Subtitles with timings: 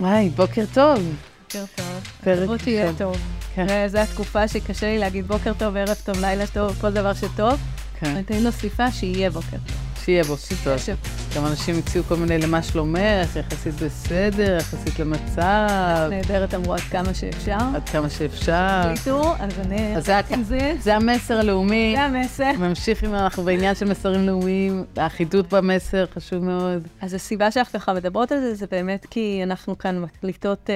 [0.00, 1.14] היי, בוקר טוב.
[1.42, 1.86] בוקר טוב.
[2.24, 2.98] פרק תהיה אחד.
[2.98, 3.16] טוב.
[3.54, 3.88] כן.
[3.88, 7.60] זו התקופה שקשה לי להגיד בוקר טוב, ערב טוב, לילה טוב, כל דבר שטוב.
[8.00, 9.87] כן, אני תמיד מוסיפה שיהיה בוקר טוב.
[10.08, 10.78] שיהיה בוקר טוב.
[10.78, 10.90] ש-
[11.36, 17.14] גם אנשים הציעו כל מיני למה שלומך, יחסית בסדר, יחסית למצב, נהדרת אמרו עד כמה
[17.14, 17.58] שאפשר.
[17.74, 18.94] עד כמה שאפשר.
[18.94, 19.96] תחליטו, אז אני...
[19.96, 20.04] אז
[20.42, 21.94] זה זה, המסר הלאומי.
[21.96, 22.52] זה המסר.
[22.58, 26.88] ממשיך עם אנחנו בעניין של מסרים לאומיים, האחידות במסר חשוב מאוד.
[27.00, 30.74] אז הסיבה שאנחנו ככה מדברות על זה, זה באמת כי אנחנו כאן מקליטות אה,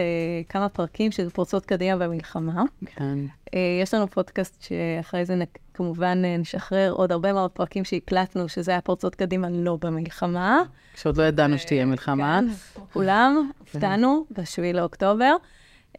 [0.48, 2.62] כמה פרקים של פורצות קדימה במלחמה.
[2.86, 3.18] כן.
[3.54, 8.48] אה, יש לנו פודקאסט שאחרי זה נק- כמובן אה, נשחרר עוד הרבה מאוד פרקים שהקלטנו,
[8.48, 10.62] שזה היה פורצות קדימה לא במלחמה.
[10.94, 12.40] כשעוד לא ידענו שתהיה מלחמה.
[12.74, 14.43] כן, כולם, הופתענו ב-7
[14.74, 15.36] לאוקטובר.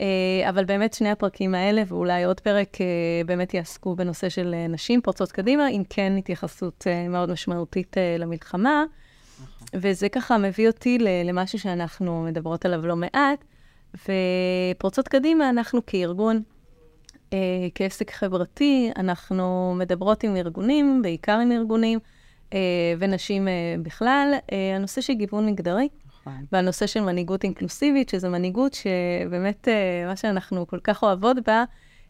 [0.01, 0.05] אה,
[0.49, 2.85] אבל באמת שני הפרקים האלה, ואולי עוד פרק, אה,
[3.25, 8.15] באמת יעסקו בנושא של אה, נשים פורצות קדימה, עם כן התייחסות אה, מאוד משמעותית אה,
[8.19, 8.83] למלחמה.
[9.75, 13.43] וזה ככה מביא אותי למשהו שאנחנו מדברות עליו לא מעט.
[14.73, 16.41] ופורצות קדימה, אנחנו כארגון, אה,
[17.75, 21.99] כעסק חברתי, אנחנו מדברות עם ארגונים, בעיקר עם ארגונים,
[22.53, 22.59] אה,
[22.99, 25.89] ונשים אה, בכלל, אה, הנושא של גיוון מגדרי.
[26.23, 26.45] נכון.
[26.51, 31.63] והנושא של מנהיגות אינקלוסיבית, שזו מנהיגות שבאמת, אה, מה שאנחנו כל כך אוהבות בה,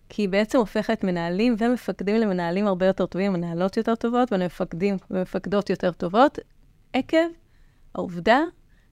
[0.09, 5.69] כי היא בעצם הופכת מנהלים ומפקדים למנהלים הרבה יותר טובים, מנהלות יותר טובות ומפקדים ומפקדות
[5.69, 6.39] יותר טובות,
[6.93, 7.17] עקב
[7.95, 8.39] העובדה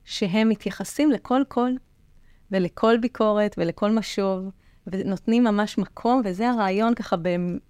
[0.06, 1.78] שהם מתייחסים לכל קול
[2.52, 4.50] ולכל ביקורת ולכל משוב,
[4.88, 7.16] ונותנים ממש מקום, וזה הרעיון ככה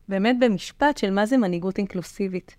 [0.09, 2.55] באמת במשפט של מה זה מנהיגות אינקלוסיבית.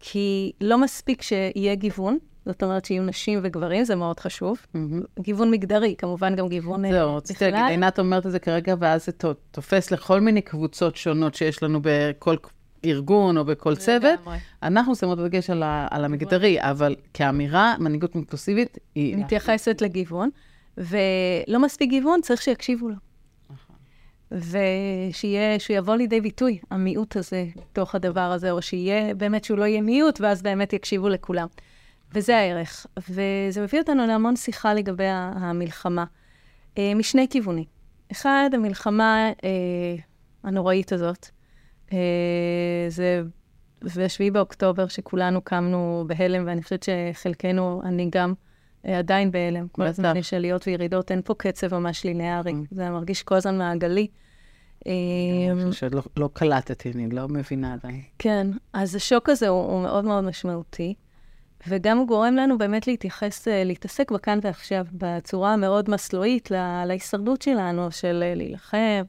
[0.00, 4.58] כי לא מספיק שיהיה גיוון, זאת אומרת שיהיו נשים וגברים, זה מאוד חשוב.
[4.74, 5.02] מהמם.
[5.20, 9.06] גיוון מגדרי, כמובן גם גיוון אה, זהו, רציתי להגיד, עינת אומרת את זה כרגע, ואז
[9.06, 9.12] זה
[9.50, 12.36] תופס לכל מיני קבוצות שונות שיש לנו בכל
[12.84, 14.20] ארגון או בכל צוות.
[14.62, 19.16] אנחנו שמות את הדגש על, ה, על המגדרי, אבל כאמירה, מנהיגות אינקלוסיבית היא...
[19.16, 20.30] מתייחסת לגיוון,
[20.76, 22.94] ולא מספיק גיוון, צריך שיקשיבו לו.
[24.34, 29.64] ושיהיה, שהוא יבוא לידי ביטוי, המיעוט הזה, בתוך הדבר הזה, או שיהיה, באמת שהוא לא
[29.64, 31.46] יהיה מיעוט, ואז באמת יקשיבו לכולם.
[32.14, 32.86] וזה הערך.
[32.98, 36.04] וזה מביא אותנו להמון שיחה לגבי המלחמה,
[36.78, 37.64] אה, משני כיוונים.
[38.12, 39.96] אחד, המלחמה אה,
[40.44, 41.28] הנוראית הזאת,
[41.92, 41.98] אה,
[42.88, 43.22] זה
[43.82, 48.34] ב-7 באוקטובר, שכולנו קמנו בהלם, ואני חושבת שחלקנו, אני גם,
[48.86, 49.68] אה, עדיין בהלם.
[49.68, 49.82] כל.
[49.82, 52.52] הזמן יש עליות וירידות, אין פה קצב ממש לינארי.
[52.52, 52.54] Mm.
[52.70, 54.06] זה מרגיש כל הזמן מעגלי.
[54.86, 58.02] אה, שעוד לא, לא קלטתי, אני לא מבינה עדיין.
[58.18, 60.94] כן, אז השוק הזה הוא, הוא מאוד מאוד משמעותי,
[61.68, 67.42] וגם הוא גורם לנו באמת להתייחס, אה, להתעסק בכאן ועכשיו, בצורה המאוד מסלואית לה, להישרדות
[67.42, 69.02] שלנו, של אה, להילחם,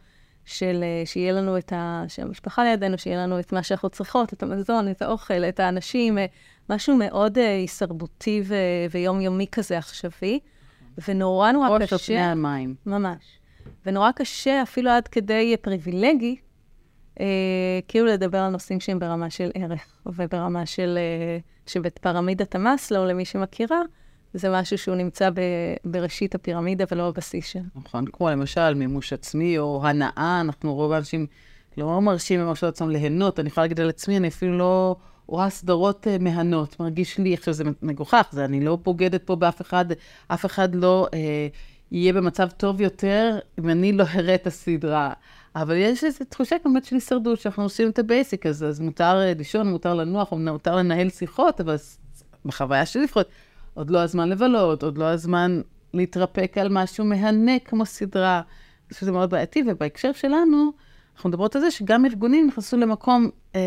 [0.45, 2.03] של אה, שיהיה לנו את ה...
[2.07, 6.17] שהמשפחה לידינו, שיהיה לנו את מה שאנחנו צריכות, את המזון, את האוכל, את האנשים,
[6.69, 8.55] משהו מאוד הישרדותי ו-
[8.91, 10.39] ויומיומי כזה עכשווי,
[11.07, 12.05] ונורא נורא ראש על קשה.
[12.13, 12.75] פני המים.
[12.85, 13.39] ממש.
[13.85, 16.35] ונורא קשה, אפילו עד כדי פריבילגי,
[17.19, 17.25] אה,
[17.87, 21.37] כאילו לדבר על נושאים שהם ברמה של ערך, וברמה של, אה,
[21.67, 23.81] שבפירמידת המאסלו, למי שמכירה,
[24.33, 25.39] זה משהו שהוא נמצא ב,
[25.85, 27.61] בראשית הפירמידה ולא בבסיס שלה.
[27.75, 31.27] נכון, כמו למשל מימוש עצמי או הנאה, אנחנו רוב האנשים
[31.77, 33.39] לא מרשים ממש לעצמם ליהנות.
[33.39, 34.95] אני יכולה להגיד על עצמי, אני אפילו לא
[35.27, 36.79] רואה סדרות אה, מהנות.
[36.79, 39.85] מרגיש לי, עכשיו זה מגוחך, זה, אני לא בוגדת פה באף אחד,
[40.27, 41.47] אף אחד לא אה,
[41.95, 45.13] יהיה במצב טוב יותר אם אני לא אראה את הסדרה.
[45.55, 49.21] אבל יש איזו תחושה באמת של הישרדות, שאנחנו עושים את ה basic הזה, אז מותר
[49.21, 51.75] אה, לישון, מותר לנוח, או מותר לנהל שיחות, אבל
[52.45, 53.29] בחוויה שלי לפחות,
[53.73, 55.61] עוד לא הזמן לבלות, עוד לא הזמן
[55.93, 58.35] להתרפק על משהו מהנה כמו סדרה.
[58.35, 60.71] אני חושבת שזה מאוד בעייתי, ובהקשר שלנו,
[61.15, 63.61] אנחנו מדברות על זה שגם ארגונים נכנסו למקום אה,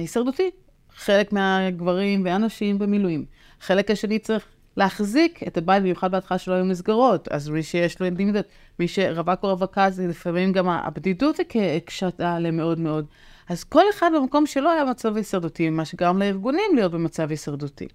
[0.00, 0.50] הישרדותי.
[0.94, 3.24] חלק מהגברים והנשים במילואים.
[3.60, 4.46] חלק השני צריך
[4.76, 7.28] להחזיק את הבית, במיוחד בהתחלה שלא היו מסגרות.
[7.28, 8.32] אז מי שיש לו ילדים,
[8.78, 11.36] מי שרווק או רווקה, זה לפעמים גם הבדידות
[11.76, 13.06] הקשתה עליהם מאוד מאוד.
[13.48, 17.88] אז כל אחד במקום שלו היה במצב הישרדותי, מה שגרם לארגונים להיות במצב הישרדותי.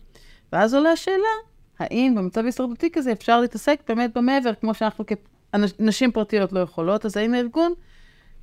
[0.54, 1.34] ואז עולה השאלה,
[1.80, 5.06] האם במצב הישרדותי כזה אפשר להתעסק באמת במעבר, כמו שאנחנו
[5.78, 7.74] כנשים פרטיות לא יכולות, אז האם הארגון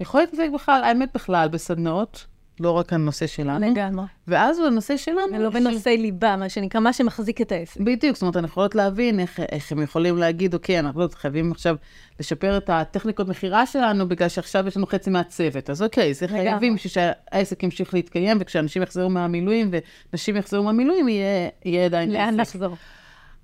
[0.00, 2.26] יכול להתעסק בכלל, האמת בכלל, בסדנאות,
[2.60, 4.04] לא רק הנושא שלנו, לגמרי.
[4.28, 7.80] ואז בנושא שלנו, ולא בנושאי ליבה, מה שנקרא, מה שמחזיק את העסק.
[7.80, 11.52] בדיוק, זאת אומרת, אנחנו יכולות להבין איך, איך הם יכולים להגיד, אוקיי, אנחנו לא חייבים
[11.52, 11.76] עכשיו
[12.20, 15.70] לשפר את הטכניקות מכירה שלנו, בגלל שעכשיו יש לנו חצי מהצוות.
[15.70, 16.42] אז אוקיי, זה לגמרי.
[16.42, 19.70] חייבים בשביל שהעסק ימשיך להתקיים, וכשאנשים יחזרו מהמילואים
[20.12, 22.54] ונשים יחזרו מהמילואים, יהיה, יהיה עדיין לאן עסק.
[22.54, 22.76] לחזור?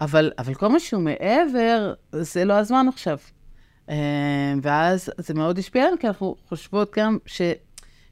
[0.00, 3.18] אבל, אבל כל מה שהוא מעבר, זה לא הזמן עכשיו.
[3.90, 7.42] אה, ואז זה מאוד השפיע עלינו, כי אנחנו חושבות גם ש,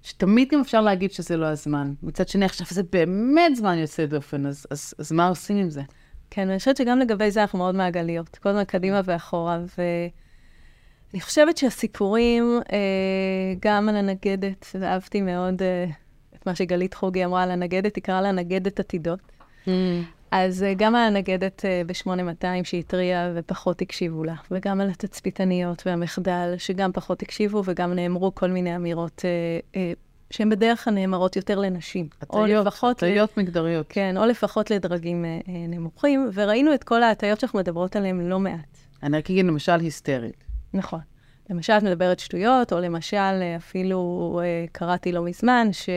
[0.03, 1.95] שתמיד גם אפשר להגיד שזה לא הזמן.
[2.03, 5.83] מצד שני, עכשיו זה באמת זמן יוצא דופן, אז, אז, אז מה עושים עם זה?
[6.31, 11.57] כן, ואני חושבת שגם לגבי זה אנחנו מאוד מעגליות, כל הזמן קדימה ואחורה, ואני חושבת
[11.57, 12.79] שהסיפורים, אה,
[13.61, 15.87] גם על הנגדת, ואהבתי מאוד אה,
[16.35, 19.21] את מה שגלית חוגי אמרה על הנגדת, היא קראה לה נגדת עתידות.
[19.67, 19.69] Mm.
[20.31, 26.55] אז אה, גם על הנגדת אה, ב-8200 שהתריעה ופחות הקשיבו לה, וגם על התצפיתניות והמחדל,
[26.59, 29.25] שגם פחות הקשיבו וגם נאמרו כל מיני אמירות
[29.75, 29.93] אה,
[30.31, 32.09] שהן בדרך כלל נאמרות יותר לנשים.
[32.23, 32.67] הטיות,
[33.03, 33.41] הטיות ל...
[33.41, 33.87] מגדריות.
[33.89, 38.79] כן, או לפחות לדרגים נמוכים, וראינו את כל ההטיות שאנחנו מדברות עליהן לא מעט.
[39.03, 40.45] אני רק אגיד, למשל, היסטרית.
[40.75, 41.01] נכון.
[41.51, 44.41] למשל, את מדברת שטויות, או למשל, אפילו
[44.73, 45.89] קראתי לא מזמן, ש...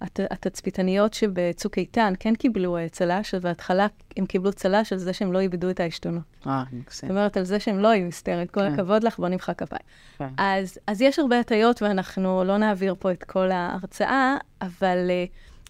[0.00, 3.86] הת, התצפיתניות שבצוק איתן כן קיבלו uh, צל"ש, ובהתחלה
[4.16, 6.22] הם קיבלו צל"ש על זה שהם לא איבדו את העשתונות.
[6.46, 7.08] אה, מקסים.
[7.08, 8.50] זאת אומרת, על זה שהם לא היו היסטרית.
[8.50, 8.74] כל כן.
[8.74, 9.82] הכבוד לך, בוא נמחא כפיים.
[10.18, 10.28] כן.
[10.38, 15.10] אז, אז יש הרבה הטיות, ואנחנו לא נעביר פה את כל ההרצאה, אבל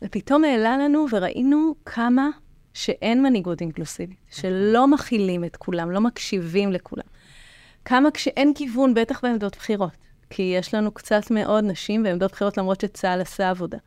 [0.02, 2.28] uh, פתאום העלה לנו וראינו כמה
[2.74, 7.06] שאין מנהיגות אינקלוסיבית, שלא מכילים את כולם, לא מקשיבים לכולם.
[7.84, 10.08] כמה כשאין כיוון, בטח בעמדות בחירות.
[10.30, 13.78] כי יש לנו קצת מאוד נשים בעמדות בחירות, למרות שצה"ל עשה עבודה.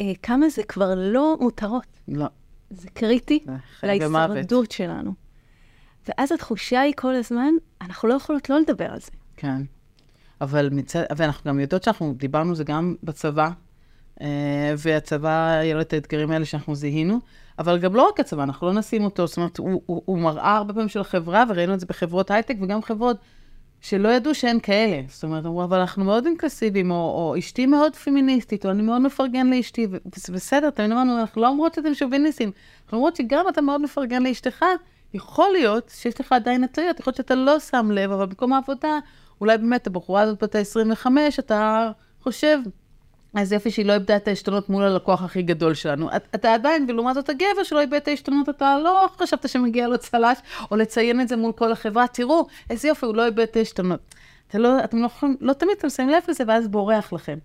[0.00, 1.86] אה, כמה זה כבר לא מותרות.
[2.08, 2.26] לא.
[2.70, 3.44] זה קריטי
[3.82, 5.14] להישרדות שלנו.
[6.08, 9.10] ואז התחושה היא כל הזמן, אנחנו לא יכולות לא לדבר על זה.
[9.36, 9.62] כן.
[10.40, 13.50] אבל מצד, ואנחנו גם יודעות שאנחנו דיברנו זה גם בצבא,
[14.20, 17.20] אה, והצבא, היה לו את האתגרים האלה שאנחנו זיהינו,
[17.58, 20.56] אבל גם לא רק הצבא, אנחנו לא נשים אותו, זאת אומרת, הוא, הוא, הוא מראה
[20.56, 23.16] הרבה פעמים של החברה, וראינו את זה בחברות הייטק וגם חברות
[23.80, 25.02] שלא ידעו שאין כאלה.
[25.08, 29.02] זאת אומרת, אמרו, אבל אנחנו מאוד אינקלסיביים, או, או אשתי מאוד פמיניסטית, או אני מאוד
[29.02, 32.50] מפרגן לאשתי, וזה בסדר, תמיד אמרנו, אנחנו לא אומרות שאתם שוביניסטים,
[32.84, 34.64] אנחנו אומרות שגם אתה מאוד מפרגן לאשתך,
[35.14, 38.98] יכול להיות שיש לך עדיין הטעיות, יכול להיות שאתה לא שם לב, אבל במקום העבודה,
[39.40, 41.06] אולי באמת הבחורה הזאת בת ה-25,
[41.38, 41.90] אתה
[42.22, 42.58] חושב,
[43.34, 46.16] אז יופי שהיא לא איבדה את העשתונות מול הלקוח הכי גדול שלנו.
[46.16, 49.98] את, אתה עדיין, ולעומת זאת הגבר שלא איבד את העשתונות, אתה לא חשבת שמגיע לו
[49.98, 50.38] צל"ש,
[50.70, 52.06] או לציין את זה מול כל החברה.
[52.06, 54.00] תראו, איזה יופי, הוא לא איבד את העשתונות.
[54.48, 57.38] אתה לא, אתם לא יכולים, לא תמיד אתם שמים לב לזה, ואז בורח לכם.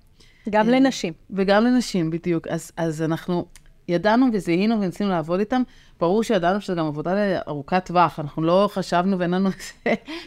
[0.50, 1.14] גם לנשים.
[1.30, 2.48] וגם לנשים, בדיוק.
[2.48, 3.46] אז, אז אנחנו
[3.88, 5.62] ידענו וזיהינו וניסינו לעבוד איתם.
[6.00, 8.20] ברור שידענו שזו גם עבודה ארוכת טווח.
[8.20, 9.50] אנחנו לא חשבנו ואין לנו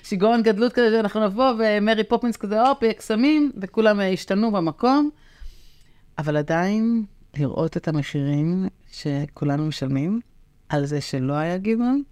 [0.02, 5.10] שיגעון גדלות כזה, שאנחנו נבוא ומרי פופינס כזה, הופ, קסמים, וכולם השתנו במקום.
[6.18, 7.04] אבל עדיין
[7.36, 10.20] לראות את המחירים שכולנו משלמים
[10.68, 12.02] על זה שלא היה גיוון,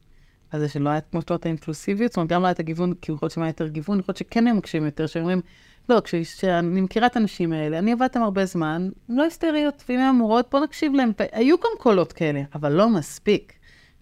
[0.51, 3.13] על זה שלא היה כמו שעות האינקלוסיביות, זאת אומרת, גם לא היה את הגיוון, כי
[3.13, 5.41] יכול להיות שמה יותר גיוון, יכול להיות שכן הם מקשים יותר, שאומרים,
[5.89, 10.09] לא, כשאני מכירה את הנשים האלה, אני עבדתם הרבה זמן, הן לא היסטריות, ואם הן
[10.09, 11.13] אמורות, בוא נקשיב להן.
[11.33, 13.53] היו גם קולות כאלה, אבל לא מספיק.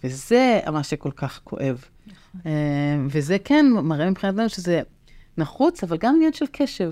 [0.04, 1.84] וזה מה שכל כך כואב.
[2.06, 2.40] נכון.
[2.46, 4.82] אה, וזה כן מראה מבחינתנו שזה
[5.38, 6.90] נחוץ, אבל גם עניין של קשב.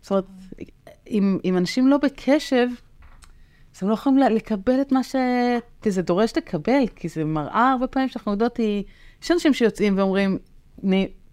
[0.00, 0.24] זאת אומרת,
[1.10, 2.68] אם, אם אנשים לא בקשב,
[3.76, 5.16] אז הם לא יכולים לקבל את מה ש...
[5.86, 8.84] זה דורש לקבל, כי זה מראה הרבה פעמים שאנחנו יודעות, היא...
[9.22, 10.38] יש אנשים שיוצאים ואומרים,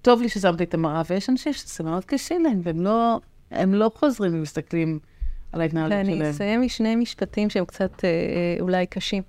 [0.02, 3.20] טוב לי ששמתי את המראה, ויש אנשים שזה מאוד קשה להם, והם לא,
[3.52, 5.00] הם לא חוזרים ומסתכלים
[5.52, 6.22] על ההתנהלות שלהם.
[6.22, 9.24] אני אסיים משני משפטים שהם קצת אה, אה, אולי קשים.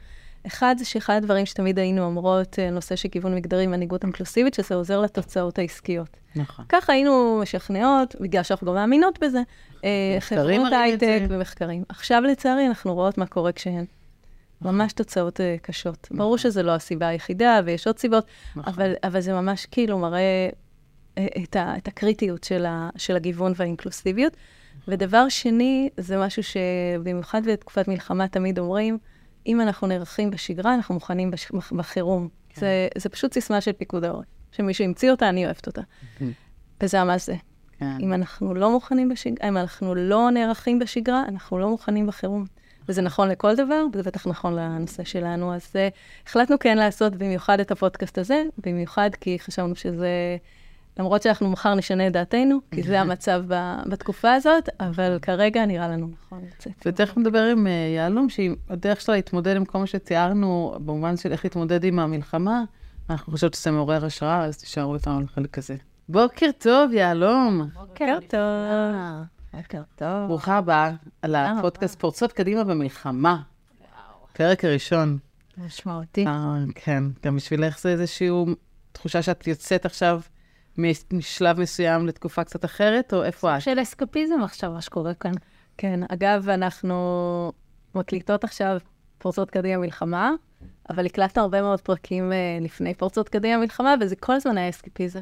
[0.46, 4.74] אחד זה שאחד הדברים שתמיד היינו אומרות, אה, נושא של כיוון מגדרי ומנהיגות אינקלוסיבית, שזה
[4.74, 6.16] עוזר לתוצאות העסקיות.
[6.36, 6.64] נכון.
[6.68, 9.42] ככה היינו משכנעות, בגלל שאנחנו גם מאמינות בזה,
[9.84, 11.84] אה, חברות הייטק ומחקרים.
[11.88, 13.84] עכשיו, לצערי, אנחנו רואות מה קורה כשהן.
[14.60, 14.74] נכון.
[14.74, 15.98] ממש תוצאות uh, קשות.
[16.04, 16.18] נכון.
[16.18, 18.26] ברור שזו לא הסיבה היחידה, ויש עוד סיבות,
[18.56, 18.72] נכון.
[18.72, 20.48] אבל, אבל זה ממש כאילו מראה
[21.42, 24.36] את, ה, את הקריטיות של, ה, של הגיוון והאינקלוסיביות.
[24.88, 28.98] ודבר שני, זה משהו שבמיוחד בתקופת מלחמה תמיד אומרים,
[29.46, 31.52] אם אנחנו נערכים בשגרה, אנחנו מוכנים בש...
[31.52, 32.28] בחירום.
[32.48, 32.60] כן.
[32.60, 34.24] זה, זה פשוט סיסמה של פיקוד העורף.
[34.52, 35.82] שמישהו המציא אותה, אני אוהבת אותה.
[36.82, 37.34] וזה המעשה.
[37.78, 37.96] כן.
[38.00, 42.44] אם אנחנו לא מוכנים בשגרה, אם אנחנו לא נערכים בשגרה, אנחנו לא מוכנים בחירום.
[42.88, 45.54] וזה נכון לכל דבר, וזה בטח נכון לנושא שלנו.
[45.54, 45.94] אז uh,
[46.26, 50.36] החלטנו כן לעשות במיוחד את הפודקאסט הזה, במיוחד כי חשבנו שזה...
[50.98, 55.88] למרות שאנחנו מחר נשנה את דעתנו, כי זה המצב ב, בתקופה הזאת, אבל כרגע נראה
[55.88, 56.72] לנו נכון לצאת.
[56.86, 61.44] ותכף נדבר עם uh, יהלום, שהדרך שלה להתמודד עם כל מה שתיארנו, במובן של איך
[61.44, 62.64] להתמודד עם המלחמה,
[63.10, 65.76] אנחנו חושבות שזה מעורר השראה, אז תישארו איתנו על החלק הזה.
[66.08, 67.68] בוקר טוב, יהלום.
[67.74, 68.40] בוקר טוב.
[69.54, 70.26] בוקר טוב.
[70.28, 70.90] ברוכה הבאה
[71.22, 73.42] על הפודקאסט פורצות קדימה במלחמה.
[74.32, 75.18] פרק הראשון.
[75.58, 76.26] משמעותי.
[76.26, 78.28] אה, כן, גם בשבילך זה איזושהי
[78.92, 80.20] תחושה שאת יוצאת עכשיו
[80.78, 83.62] משלב מסוים לתקופה קצת אחרת, או איפה את?
[83.62, 85.32] של אסקפיזם עכשיו, מה שקורה כאן.
[85.78, 87.52] כן, אגב, אנחנו
[87.94, 88.78] מקליטות עכשיו
[89.18, 90.32] פורצות קדימה מלחמה,
[90.90, 95.20] אבל הקלטנו הרבה מאוד פרקים uh, לפני פורצות קדימה מלחמה, וזה כל הזמן היה אסקפיזם.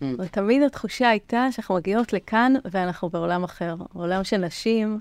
[0.00, 0.04] Mm.
[0.18, 3.74] ותמיד התחושה הייתה שאנחנו מגיעות לכאן ואנחנו בעולם אחר.
[3.92, 5.00] עולם של נשים,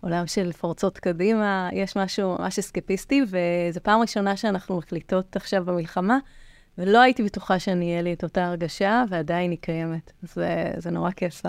[0.00, 6.18] עולם של פורצות קדימה, יש משהו ממש אסקפיסטי, וזו פעם ראשונה שאנחנו מחליטות עכשיו במלחמה,
[6.78, 10.12] ולא הייתי בטוחה שאני אהיה לי את אותה הרגשה, ועדיין היא קיימת.
[10.22, 11.42] זה, זה נורא כיף,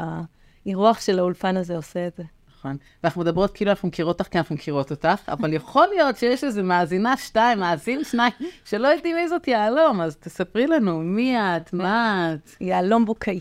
[0.66, 2.24] האירוח של האולפן הזה עושה את זה.
[2.66, 2.78] נכון.
[3.04, 6.64] ואנחנו מדברות כאילו אנחנו מכירות אותך כי אנחנו מכירות אותך, אבל יכול להיות שיש איזה
[6.64, 8.34] מאזינה שתיים, מאזין שניים,
[8.66, 12.50] שלא יודעים מי זאת יהלום, אז תספרי לנו, מי את, מה את?
[12.62, 13.40] יהלום בוקאי.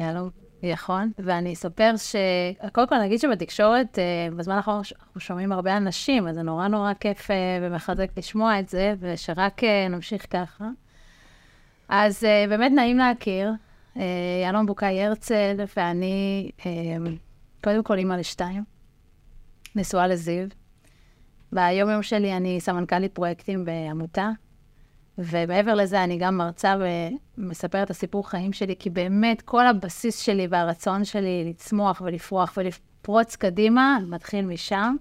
[0.00, 0.30] יהלום,
[0.62, 1.10] נכון.
[1.18, 2.16] ואני אספר ש...
[2.72, 6.92] קודם כל נגיד שבתקשורת, אה, בזמן האחרון אנחנו שומעים הרבה אנשים, אז זה נורא נורא
[7.00, 10.64] כיף אה, ומחזק לשמוע את זה, ושרק אה, נמשיך ככה.
[11.88, 13.52] אז באמת נעים להכיר.
[14.42, 16.50] יהלום בוקאי הרצל, ואני
[17.64, 18.64] קודם כל אימא לשתיים,
[19.76, 20.46] נשואה לזיו.
[21.52, 24.30] ביום יום שלי אני סמנכ"לית פרויקטים בעמותה,
[25.18, 26.74] ומעבר לזה אני גם מרצה
[27.38, 33.36] ומספרת את הסיפור חיים שלי, כי באמת כל הבסיס שלי והרצון שלי לצמוח ולפרוח ולפרוץ
[33.36, 34.96] קדימה מתחיל משם.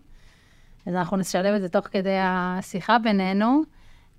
[0.85, 3.61] אז אנחנו נשלב את זה תוך כדי השיחה בינינו.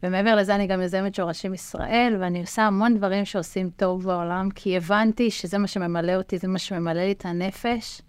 [0.05, 4.77] ומעבר לזה אני גם יוזמת שורשים ישראל, ואני עושה המון דברים שעושים טוב בעולם, כי
[4.77, 8.03] הבנתי שזה מה שממלא אותי, זה מה שממלא לי את הנפש.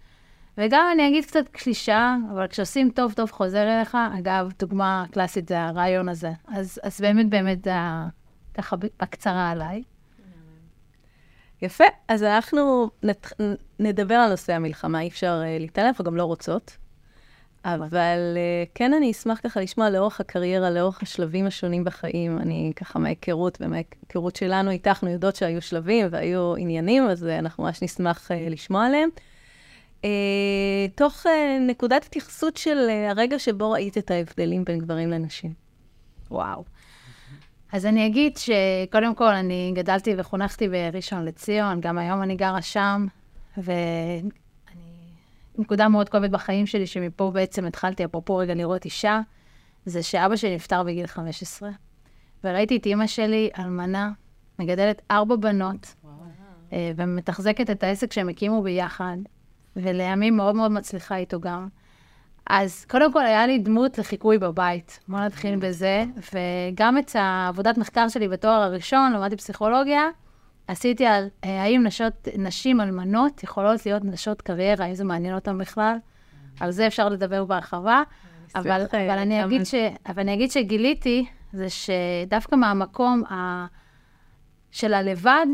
[0.57, 3.97] וגם אני אגיד קצת קלישה, אבל כשעושים טוב, טוב חוזר אליך.
[4.19, 6.31] אגב, דוגמה קלאסית זה הרעיון הזה.
[6.47, 7.71] אז, אז באמת, באמת, זה
[8.53, 9.83] ככה בקצרה עליי.
[11.61, 13.33] יפה, אז אנחנו נת...
[13.79, 16.77] נדבר על נושא המלחמה, אי אפשר uh, להתעלם, וגם לא רוצות.
[17.65, 22.37] אבל uh, כן, אני אשמח ככה לשמוע לאורך הקריירה, לאורך השלבים השונים בחיים.
[22.37, 27.63] אני ככה מההיכרות ומההיכרות שלנו איתך, אנחנו יודעות שהיו שלבים והיו עניינים, אז uh, אנחנו
[27.63, 29.09] ממש נשמח uh, לשמוע עליהם.
[30.05, 35.53] אה, תוך אה, נקודת התייחסות של אה, הרגע שבו ראית את ההבדלים בין גברים לנשים.
[36.31, 36.63] וואו.
[37.71, 43.05] אז אני אגיד שקודם כל, אני גדלתי וחונכתי בראשון לציון, גם היום אני גרה שם,
[43.57, 44.29] ואני...
[45.57, 49.21] נקודה מאוד כואבת בחיים שלי, שמפה בעצם התחלתי, אפרופו רגע לראות אישה,
[49.85, 51.69] זה שאבא שלי נפטר בגיל 15,
[52.43, 54.11] וראיתי את אימא שלי, אלמנה,
[54.59, 56.15] מגדלת ארבע בנות, וואו.
[56.95, 59.17] ומתחזקת את העסק שהם הקימו ביחד,
[59.75, 61.67] ולימים מאוד מאוד מצליחה איתו גם.
[62.49, 68.09] אז קודם כל היה לי דמות לחיקוי בבית, בוא נתחיל בזה, וגם את העבודת מחקר
[68.09, 70.01] שלי בתואר הראשון, למדתי פסיכולוגיה,
[70.67, 75.57] עשיתי על אה, האם נשות, נשים אלמנות יכולות להיות נשות קריירה, האם זה מעניין אותן
[75.57, 75.97] בכלל.
[76.59, 78.03] על זה אפשר לדבר בהרחבה,
[78.55, 79.75] אבל, אבל, אני אגיד ש,
[80.07, 83.65] אבל אני אגיד שגיליתי, זה שדווקא מהמקום ה,
[84.71, 85.45] של הלבד,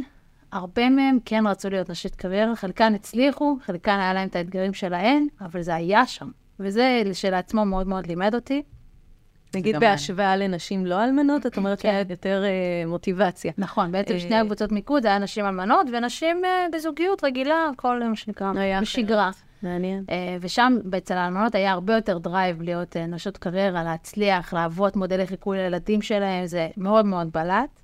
[0.52, 5.28] הרבה מהם כן רצו להיות נשית קריירה, חלקן הצליחו, חלקן היה להם את האתגרים שלהן,
[5.42, 6.32] אבל זה היה שם.
[6.60, 8.64] וזה שלעצמו מאוד מאוד לימד אותי.
[9.56, 12.10] נגיד בהשוואה לנשים לא אלמנות, את אומרת שהיה כן.
[12.12, 13.52] יותר אה, מוטיבציה.
[13.58, 18.16] נכון, בעצם שני אה, הקבוצות מיקוד, היה נשים אלמנות ונשים אה, בזוגיות רגילה, כל מה
[18.16, 19.32] שנקרא, בשגרה.
[19.64, 20.04] מעניין.
[20.42, 26.02] ושם, אצל האלמנות היה הרבה יותר drive להיות נשות קריירה, להצליח, להוות מודלי חיקוי לילדים
[26.02, 27.82] שלהם, זה מאוד מאוד בלט.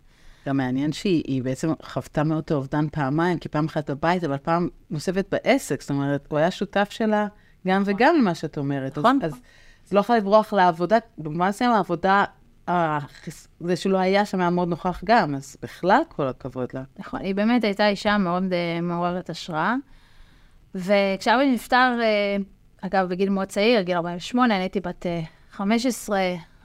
[0.48, 4.70] גם מעניין שהיא בעצם חוותה מאוד את האובדן פעמיים, כי פעם אחת בבית, אבל פעם
[4.90, 5.82] נוספת בעסק.
[5.82, 7.28] זאת אומרת, הוא היה שותף שלה
[7.68, 7.84] גם.
[7.86, 8.98] וגם למה שאת אומרת.
[8.98, 9.20] נכון.
[9.24, 9.40] אז, אז
[9.92, 12.26] לא יכולה לברוח לעבודה, במובן מסוים העבודה,
[13.60, 16.84] זה שהוא לא היה שם היה מאוד נוכח גם, אז בכלל כל הכבוד לה.
[17.00, 19.76] נכון, היא באמת הייתה אישה מאוד uh, מעוררת השראה.
[20.76, 22.44] וכשאבא נפטר, uh,
[22.82, 26.20] אגב, בגיל מאוד צעיר, גיל 48, אני הייתי בת uh, 15,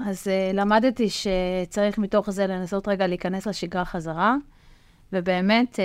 [0.07, 4.37] אז למדתי שצריך מתוך זה לנסות רגע להיכנס לשגרה חזרה,
[5.12, 5.79] ובאמת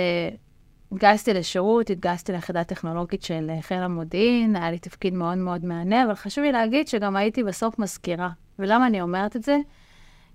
[0.92, 6.14] התגייסתי לשירות, התגייסתי ליחידה טכנולוגית של חיל המודיעין, היה לי תפקיד מאוד מאוד מהנה, אבל
[6.14, 8.28] חשוב לי להגיד שגם הייתי בסוף מזכירה.
[8.58, 9.58] ולמה אני אומרת את זה?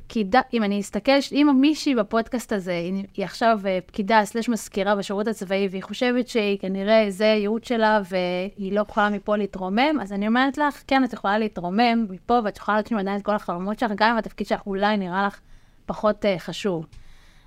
[0.10, 0.36] כי ד...
[0.54, 2.82] אם אני אסתכל, אם מישהי בפודקאסט הזה,
[3.14, 8.02] היא עכשיו אה, פקידה סלש מזכירה בשירות הצבאי, והיא חושבת שהיא כנראה, זה הייעוד שלה,
[8.10, 12.58] והיא לא יכולה מפה להתרומם, אז אני אומרת לך, כן, את יכולה להתרומם מפה, ואת
[12.58, 15.40] יכולה להגשים עדיין את כל החלומות שלך, גם אם התפקיד שלך אולי נראה לך
[15.86, 16.86] פחות uh, חשוב.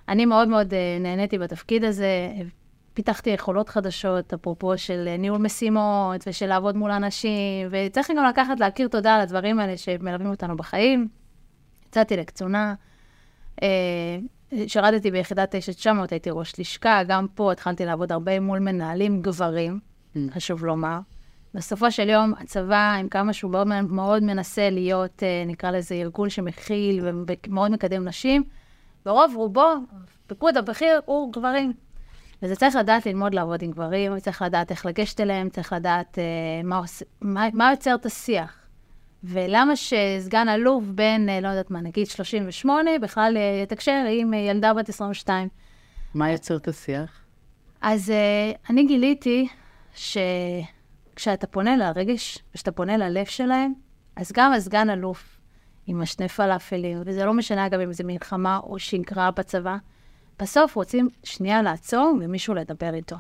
[0.09, 2.29] אני מאוד מאוד uh, נהניתי בתפקיד הזה,
[2.97, 8.89] פיתחתי יכולות חדשות, אפרופו של ניהול משימות, ושל לעבוד מול אנשים, וצריך גם לקחת, להכיר
[8.89, 11.09] תודה על הדברים האלה שמלווים אותנו בחיים.
[11.89, 12.75] יצאתי לקצונה,
[13.63, 13.69] אה,
[14.67, 19.79] שירתתי ביחידת 9900, הייתי ראש לשכה, גם פה התחלתי לעבוד הרבה מול מנהלים גברים,
[20.15, 20.19] mm.
[20.35, 20.99] חשוב לומר.
[21.55, 26.31] בסופו של יום, הצבא, עם כמה שהוא מאוד, מאוד מנסה להיות, אה, נקרא לזה, ארגון
[26.31, 27.05] שמכיל
[27.49, 28.45] ומאוד מקדם נשים,
[29.05, 29.75] ברוב רובו,
[30.27, 31.73] פיקוד הבכיר הוא גברים.
[32.43, 36.25] וזה צריך לדעת ללמוד לעבוד עם גברים, צריך לדעת איך לגשת אליהם, צריך לדעת אה,
[36.65, 36.83] מה,
[37.21, 38.67] מה, מה יוצר את השיח.
[39.25, 44.75] ולמה שסגן אלוף בן, אה, לא יודעת מה, נגיד 38, בכלל אה, יתקשר עם ילדה
[44.75, 45.49] בת 22.
[46.15, 47.21] מה יוצר את השיח?
[47.81, 49.49] אז uh, אני גיליתי
[49.95, 50.19] ש...
[51.17, 53.73] כשאתה פונה לרגש, כשאתה פונה ללב שלהם,
[54.17, 55.41] אז גם הסגן אלוף
[55.87, 59.77] עם השני פלאפלים, וזה לא משנה אגב אם זה מלחמה או שגרה בצבא,
[60.39, 63.17] בסוף רוצים שנייה לעצור ומישהו לדבר איתו.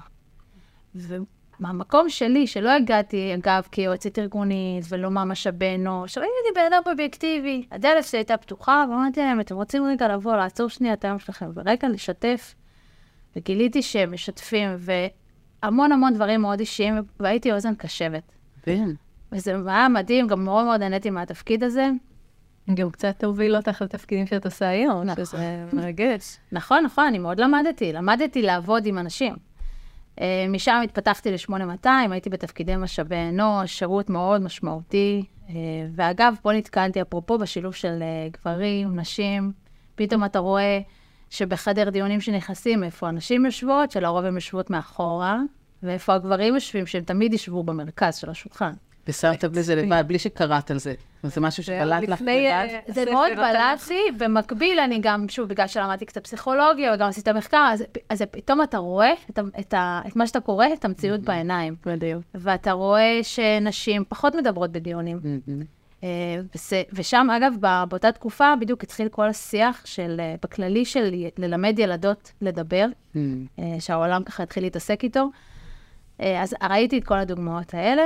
[0.95, 8.05] ומהמקום שלי, שלא הגעתי, אגב, כיועצת ארגונית ולא מהמשאבי אנוש, ראיתי בן אדם אובייקטיבי, הדלת
[8.05, 11.89] שלי הייתה פתוחה, ואמרתי להם, אתם רוצים רגע לבוא, לעצור שנייה את היום שלכם, ורגע
[11.89, 12.55] לשתף.
[13.37, 18.33] וגיליתי שהם משתפים, והמון המון דברים מאוד אישיים, והייתי אוזן קשבת.
[18.63, 18.89] כן.
[19.33, 21.91] וזה היה מדהים, גם מאוד מאוד נהניתי מהתפקיד הזה.
[22.75, 25.25] גם קצת תוביל אותך לתפקידים שאת עושה היום, נכון.
[25.25, 26.37] שזה מרגש.
[26.53, 27.93] נכון, נכון, אני מאוד למדתי.
[27.93, 29.35] למדתי לעבוד עם אנשים.
[30.21, 35.25] אה, משם התפתחתי ל-8200, הייתי בתפקידי משאבי אנוש, שירות מאוד משמעותי.
[35.49, 35.55] אה,
[35.95, 39.53] ואגב, פה נתקלתי, אפרופו, בשילוב של אה, גברים, נשים.
[39.95, 40.81] פתאום אתה רואה
[41.31, 45.39] שבחדר דיונים שנכנסים, איפה הנשים יושבות, שלרוב הן יושבות מאחורה,
[45.83, 48.73] ואיפה הגברים יושבים, שהם תמיד ישבו במרכז של השולחן.
[49.09, 50.95] ושמת לזה לבד, בלי שקראת על זה.
[51.23, 52.29] זה משהו שבלט לך לבד.
[52.29, 53.39] אה, זה מאוד התנ"ך.
[53.39, 58.23] בלט לי, במקביל אני גם, שוב, בגלל שלמדתי קצת פסיכולוגיה וגם עשית מחקר, אז, אז
[58.31, 59.13] פתאום אתה רואה
[59.61, 59.75] את,
[60.17, 61.77] מה שאתה קורא, את המציאות בעיניים.
[61.87, 62.23] בדיוק.
[62.35, 65.21] ואתה רואה שנשים פחות מדברות בדיונים.
[66.05, 66.09] אה,
[66.93, 67.55] ושם, אגב,
[67.89, 72.87] באותה תקופה בדיוק התחיל כל השיח של, אה, בכללי של ללמד ילדות לדבר,
[73.79, 75.31] שהעולם ככה התחיל להתעסק איתו.
[76.19, 78.03] אז ראיתי את כל הדוגמאות האלה,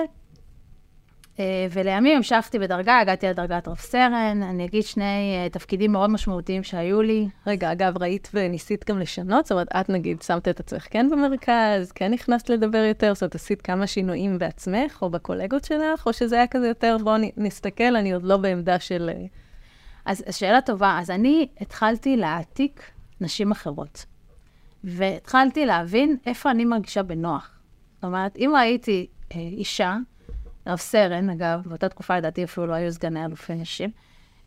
[1.71, 5.05] ולימים המשכתי בדרגה, הגעתי לדרגת רב סרן, אני אגיד שני
[5.45, 7.29] אה, תפקידים מאוד משמעותיים שהיו לי.
[7.47, 9.47] רגע, אגב, ראית וניסית גם לשנות?
[9.47, 13.35] זאת אומרת, את נגיד שמת את עצמך כן במרכז, כן נכנסת לדבר יותר, זאת אומרת,
[13.35, 18.13] עשית כמה שינויים בעצמך או בקולגות שלך, או שזה היה כזה יותר, בואו נסתכל, אני
[18.13, 19.11] עוד לא בעמדה של...
[19.15, 19.27] אה,
[20.05, 20.99] אז שאלה טובה.
[21.01, 24.05] אז אני התחלתי להעתיק נשים אחרות,
[24.85, 27.51] והתחלתי להבין איפה אני מרגישה בנוח.
[27.95, 29.97] זאת אומרת, אם ראיתי אה, אישה,
[30.71, 33.91] רב סרן, אגב, באותה תקופה לדעתי אפילו לא היו סגני אלופי נשים,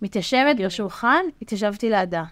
[0.01, 2.24] מתיישבת בשולחן, התיישבתי לידה.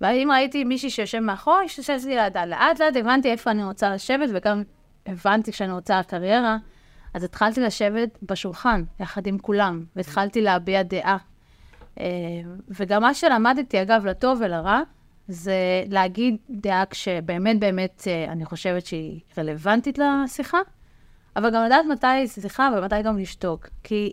[0.00, 2.46] ואם ראיתי מישהי שיושב מאחור, התיישבתי לידה.
[2.46, 4.62] לאט לאט הבנתי איפה אני רוצה לשבת, וגם
[5.06, 6.56] הבנתי שאני רוצה קריירה,
[7.14, 11.16] אז התחלתי לשבת בשולחן, יחד עם כולם, והתחלתי להביע דעה.
[12.00, 12.06] אה,
[12.68, 14.80] וגם מה שלמדתי, אגב, לטוב ולרע,
[15.28, 20.58] זה להגיד דעה כשבאמת באמת אה, אני חושבת שהיא רלוונטית לשיחה,
[21.36, 23.68] אבל גם לדעת מתי שיחה ומתי גם לשתוק.
[23.82, 24.12] כי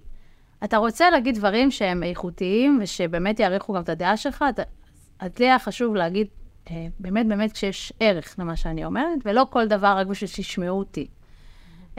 [0.64, 4.64] אתה רוצה להגיד דברים שהם איכותיים ושבאמת יעריכו גם את הדעה שלך, אתה-
[5.20, 6.28] אז לי היה חשוב להגיד
[6.72, 11.08] אה, באמת באמת כשיש ערך למה שאני אומרת, ולא כל דבר רק בשביל שישמעו אותי.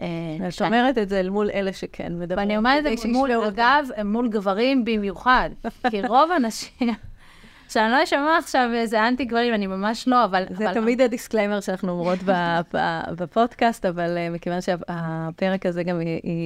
[0.03, 0.07] אה,
[0.49, 2.39] את אומרת את זה אל מול אלה שכן מדברים.
[2.39, 3.31] ואני אומרת את זה מול.
[3.49, 5.51] אגב, מול גברים במיוחד.
[5.91, 6.89] כי רוב האנשים,
[7.73, 10.45] שאני לא אשמע עכשיו איזה אנטי גברים, אני ממש לא, אבל...
[10.51, 12.19] זה אבל- תמיד ה disclaimer שאנחנו אומרות
[13.17, 16.01] בפודקאסט, אבל אה, מכיוון שהפרק הזה גם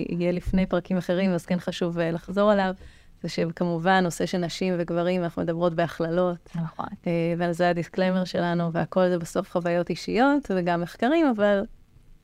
[0.09, 2.75] יהיה לפני פרקים אחרים, אז כן חשוב אה, לחזור עליו.
[3.23, 6.51] זה שכמובן, נושא של נשים וגברים, אנחנו מדברות בהכללות.
[6.55, 6.87] נכון.
[7.07, 11.65] אה, ועל זה ה disclaimer שלנו, והכל זה בסוף חוויות אישיות וגם מחקרים, אבל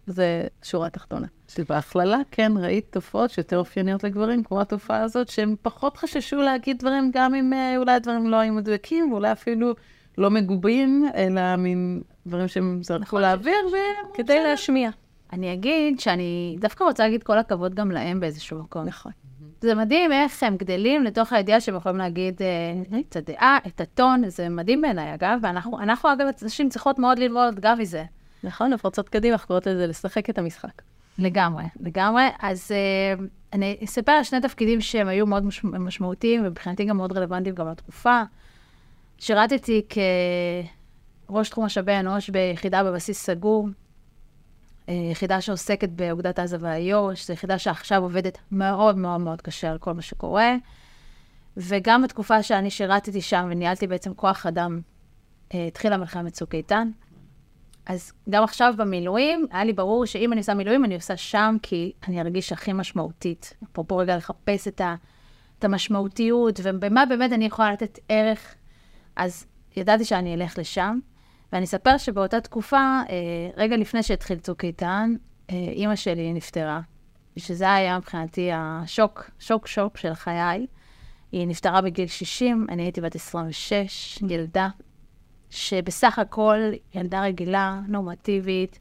[0.07, 1.27] זה שורה תחתונה.
[1.49, 7.11] שבהכללה, כן, ראית תופעות שיותר אופייניות לגברים, כמו התופעה הזאת, שהם פחות חששו להגיד דברים,
[7.15, 9.75] גם אם אה, אולי הדברים לא היו מדויקים, ואולי אפילו
[10.19, 13.77] לא מגובים, אלא מין דברים שהם זרקו לאוויר, ו...
[14.15, 14.91] כדי להשמיע.
[15.33, 18.85] אני אגיד שאני דווקא רוצה להגיד כל הכבוד גם להם באיזשהו מקום.
[18.85, 19.13] נכון.
[19.61, 24.29] זה מדהים איך הם גדלים לתוך הידיעה שהם יכולים להגיד אה, את הדעה, את הטון,
[24.29, 28.05] זה מדהים בעיניי, אגב, ואנחנו, אנחנו, אגב, נשים צריכות מאוד ללמוד גם מזה.
[28.45, 30.83] נכון, הפרצות קדימה, אנחנו קוראות לזה לשחק את המשחק.
[31.19, 32.23] לגמרי, לגמרי.
[32.41, 35.65] אז uh, אני אספר על שני תפקידים שהם היו מאוד מש...
[35.65, 38.23] משמעותיים, ומבחינתי גם מאוד רלוונטיים גם לתקופה.
[39.19, 39.83] שירתתי
[41.29, 43.69] כראש תחום משאבי אנוש ביחידה בבסיס סגור,
[44.89, 49.79] אה, יחידה שעוסקת באוגדת עזה והיו"ש, זו יחידה שעכשיו עובדת מאוד מאוד מאוד קשה על
[49.79, 50.55] כל מה שקורה.
[51.57, 54.81] וגם בתקופה שאני שירתתי שם וניהלתי בעצם כוח אדם,
[55.55, 56.91] אה, התחילה מלחמת צוק איתן.
[57.87, 61.93] אז גם עכשיו במילואים, היה לי ברור שאם אני עושה מילואים, אני עושה שם, כי
[62.09, 63.55] אני ארגיש הכי משמעותית.
[63.65, 64.95] אפרופו רגע לחפש את, ה,
[65.59, 68.55] את המשמעותיות, ובמה באמת אני יכולה לתת ערך.
[69.17, 70.99] אז ידעתי שאני אלך לשם,
[71.53, 75.15] ואני אספר שבאותה תקופה, אה, רגע לפני שהתחיל צוק איתן,
[75.51, 76.81] אה, אימא שלי נפטרה,
[77.37, 80.67] שזה היה מבחינתי השוק, שוק שוק של חיי.
[81.33, 84.69] היא נפטרה בגיל 60, אני הייתי בת 26, ילדה.
[85.53, 86.59] שבסך הכל
[86.95, 88.79] ילדה רגילה, נורמטיבית,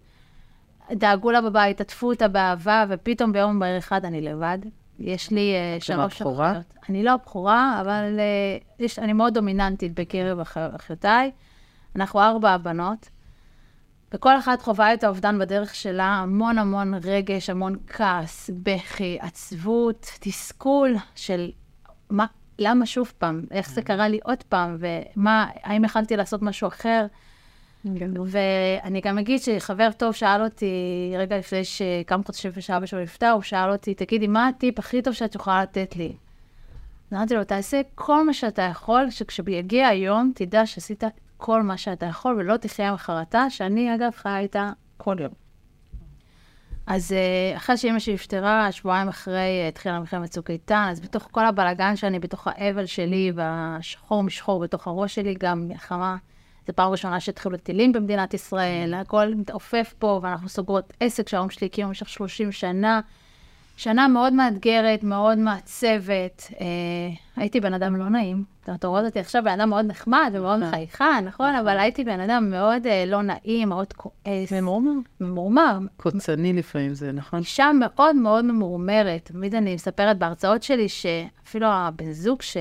[0.92, 4.58] דאגו לה בבית, עטפו אותה באהבה, ופתאום ביום בהיר אחד אני לבד.
[5.00, 6.22] יש לי uh, שלוש?
[6.22, 6.64] אחיות.
[6.90, 11.32] אני לא הבכורה, אבל uh, יש, אני מאוד דומיננטית בקרב אח- אחיותיי.
[11.96, 13.10] אנחנו ארבע בנות,
[14.14, 20.96] וכל אחת חווה את האובדן בדרך שלה, המון המון רגש, המון כעס, בכי, עצבות, תסכול
[21.16, 21.52] של
[22.10, 22.26] מה,
[22.62, 27.06] למה שוב פעם, איך זה קרה לי עוד פעם, ומה, האם יכלתי לעשות משהו אחר?
[28.26, 30.76] ואני גם אגיד שחבר טוב שאל אותי,
[31.18, 35.14] רגע לפני שכמה חודשים שאבא שלו נפטר, הוא שאל אותי, תגידי, מה הטיפ הכי טוב
[35.14, 36.14] שאת יכולה לתת לי?
[37.14, 41.04] אמרתי לו, תעשה כל מה שאתה יכול, שכשיגיע היום, תדע שעשית
[41.38, 45.41] כל מה שאתה יכול, ולא תחיה עם חרטה, שאני אגב חיה איתה כל יום.
[46.88, 51.28] אז אה, אחרי שאימא שלי נפטרה, שבועיים אחרי אה, התחילה מלחמת צוק איתן, אז בתוך
[51.32, 56.18] כל הבלאגן שאני, בתוך האבל שלי והשחור משחור בתוך הראש שלי, גם מלחמה,
[56.68, 61.68] זו פעם ראשונה שהתחילו טילים במדינת ישראל, הכל מתעופף פה, ואנחנו סוגרות עסק שההורים שלי
[61.68, 63.02] הקימו במשך 30 שנה.
[63.78, 66.48] שנה מאוד מאתגרת, מאוד מעצבת.
[66.62, 66.66] אה,
[67.36, 68.44] הייתי בן אדם לא נעים.
[68.76, 70.72] אתה רואה אותי עכשיו בן אדם מאוד נחמד ומאוד כן.
[70.72, 71.56] חייכן, נכון?
[71.56, 74.52] אבל הייתי בן אדם מאוד אה, לא נעים, מאוד כועס.
[74.52, 74.92] ממורמר?
[75.22, 75.80] ממורמר.
[75.98, 77.40] קוצני לפעמים זה, נכון?
[77.40, 79.26] אישה מאוד מאוד ממורמרת.
[79.26, 82.58] תמיד אני מספרת בהרצאות שלי שאפילו הבן זוג ש...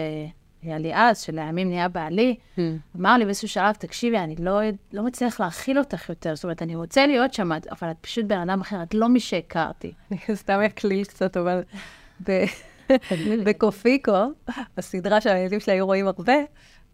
[0.62, 2.60] היה לי אז, שלימים נהיה בעלי, mm.
[2.96, 4.60] אמר לי באיזשהו שלב, תקשיבי, אני לא,
[4.92, 8.38] לא מצליח להכיל אותך יותר, זאת אומרת, אני רוצה להיות שם, אבל את פשוט בן
[8.38, 9.92] אדם אחר, את לא מי שהכרתי.
[10.10, 11.62] אני סתם אקליל קצת, אבל
[13.44, 14.12] בקופיקו,
[14.76, 16.34] בסדרה שהילדים שלי היו רואים הרבה,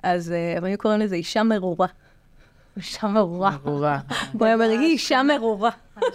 [0.03, 1.87] אז הם היו קוראים לזה אישה מרורה.
[2.77, 3.51] אישה מרורה.
[3.65, 3.99] מרורה.
[4.33, 5.71] הוא היה אומר, היא אישה מרורה,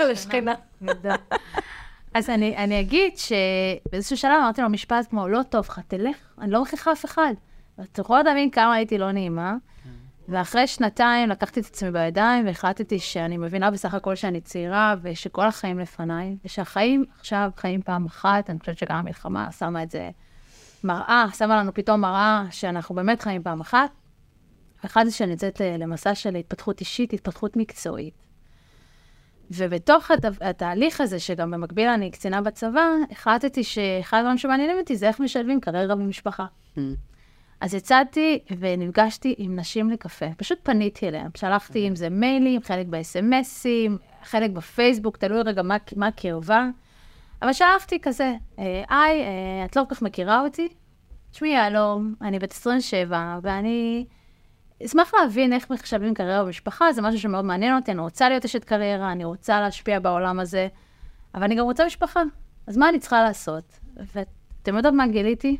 [0.09, 0.53] לשכנה.
[2.13, 6.51] אז אני, אני אגיד שבאיזשהו שלב אמרתי לו משפט כמו, לא טוב לך, תלך, אני
[6.51, 7.33] לא מכריחה אף אחד.
[7.81, 9.55] אתה יכול להבין כמה הייתי לא נעימה.
[10.29, 15.79] ואחרי שנתיים לקחתי את עצמי בידיים והחלטתי שאני מבינה בסך הכל שאני צעירה ושכל החיים
[15.79, 20.09] לפניי, ושהחיים עכשיו חיים פעם אחת, אני חושבת שגם המלחמה שמה את זה
[20.83, 23.91] מראה, שמה לנו פתאום מראה שאנחנו באמת חיים פעם אחת.
[24.83, 28.13] והחלטתי שאני יוצאת למסע של התפתחות אישית, התפתחות מקצועית.
[29.55, 30.25] ובתוך הת...
[30.41, 35.61] התהליך הזה, שגם במקביל אני קצינה בצבא, החלטתי שאחד הדברים שמעניינים אותי זה איך משלבים
[35.61, 36.45] קריירה במשפחה.
[36.77, 36.79] Mm.
[37.61, 43.91] אז יצאתי ונפגשתי עם נשים לקפה, פשוט פניתי אליהן, שלחתי עם זה מיילים, חלק ב-SMSים,
[44.23, 46.69] חלק בפייסבוק, תלוי רגע מה, מה הקרבה,
[47.41, 50.67] אבל שלחתי כזה, אה, היי, אה, את לא כל כך מכירה אותי?
[51.31, 54.05] תשמעי, יהלום, אני בת 27, ואני
[54.85, 58.63] אשמח להבין איך מחשבים קריירה במשפחה, זה משהו שמאוד מעניין אותי, אני רוצה להיות אשת
[58.63, 60.67] קריירה, אני רוצה להשפיע בעולם הזה,
[61.35, 62.21] אבל אני גם רוצה משפחה,
[62.67, 63.79] אז מה אני צריכה לעשות?
[64.15, 65.57] ואתם יודעות מה גיליתי?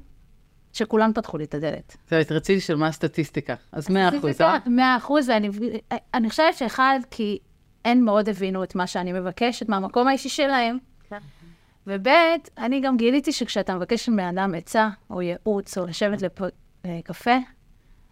[0.74, 1.98] שכולם פתחו לי את הדלת.
[2.08, 4.58] זה רציתי של מה הסטטיסטיקה, אז 100 אחוז, אה?
[4.66, 7.40] 100 אחוז, ואני חושבת שאחד, כי
[7.86, 10.78] הם מאוד הבינו את מה שאני מבקשת מהמקום האישי שלהם.
[11.10, 11.18] כן.
[11.88, 12.08] וב',
[12.58, 16.20] אני גם גיליתי שכשאתה מבקש מבן אדם עצה, או ייעוץ, או לשבת
[16.86, 17.36] לקפה,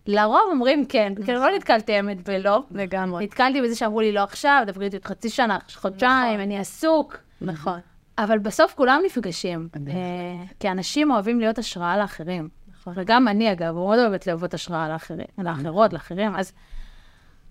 [0.10, 2.64] לרוב אומרים כן, כי לא נתקלתי אמת בלא.
[2.72, 3.26] לגמרי.
[3.26, 6.40] נתקלתי בזה שאמרו לי לא עכשיו, דברי איתי עוד חצי שנה, חודשיים, נכון.
[6.40, 7.18] אני עסוק.
[7.42, 7.80] נכון.
[8.18, 9.94] אבל בסוף כולם נפגשים, אה,
[10.60, 12.50] כי אנשים אוהבים להיות השראה לאחרים.
[12.72, 12.94] נכון.
[12.96, 16.54] וגם אני, אגב, מאוד אוהבת להוות השראה לאחרים, לאחרות, לאחרים, אז...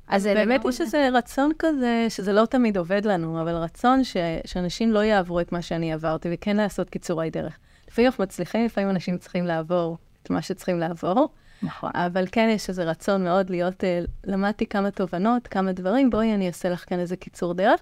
[0.09, 4.17] אז באמת יש איזה רצון כזה, שזה לא תמיד עובד לנו, אבל רצון ש,
[4.47, 7.59] שאנשים לא יעברו את מה שאני עברתי, וכן לעשות קיצורי דרך.
[7.89, 11.29] לפעמים אנחנו מצליחים, לפעמים אנשים צריכים לעבור את מה שצריכים לעבור.
[11.63, 11.91] נכון.
[11.95, 16.47] אבל כן יש איזה רצון מאוד להיות, uh, למדתי כמה תובנות, כמה דברים, בואי אני
[16.47, 17.81] אעשה לך כאן איזה קיצור דרך.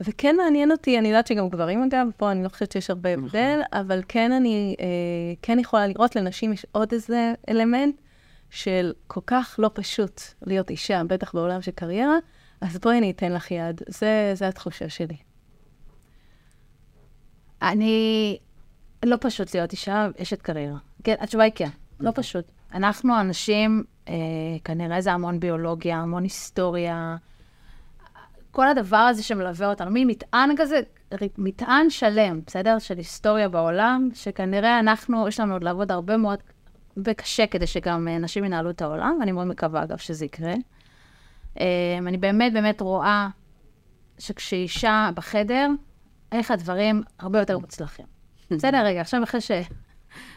[0.00, 3.24] וכן מעניין אותי, אני יודעת שגם גברים אגב, פה אני לא חושבת שיש הרבה נכון.
[3.24, 4.86] הבדל, אבל כן אני אה,
[5.42, 8.00] כן יכולה לראות, לנשים יש עוד איזה אלמנט
[8.50, 12.16] של כל כך לא פשוט להיות אישה, בטח בעולם של קריירה,
[12.60, 13.80] אז בואי אני אתן לך יד.
[13.88, 15.16] זה, זה התחושה שלי.
[17.62, 18.38] אני,
[19.04, 20.78] לא פשוט להיות אישה, אשת קריירה.
[21.04, 21.68] כן, התשובה היא כן,
[22.00, 22.22] לא נכון.
[22.22, 22.44] פשוט.
[22.74, 24.14] אנחנו אנשים, אה,
[24.64, 27.16] כנראה זה המון ביולוגיה, המון היסטוריה,
[28.50, 30.80] כל הדבר הזה שמלווה אותנו, מין מטען כזה,
[31.38, 32.78] מטען שלם, בסדר?
[32.78, 36.38] של היסטוריה בעולם, שכנראה אנחנו, יש לנו עוד לעבוד הרבה מאוד
[36.96, 40.54] וקשה כדי שגם אה, נשים ינהלו את העולם, ואני מאוד מקווה, אגב, שזה יקרה.
[41.60, 43.28] אה, אני באמת באמת רואה
[44.18, 45.68] שכשאישה בחדר,
[46.32, 48.06] איך הדברים הרבה יותר מוצלחים.
[48.50, 49.50] בסדר, רגע, עכשיו אחרי ש...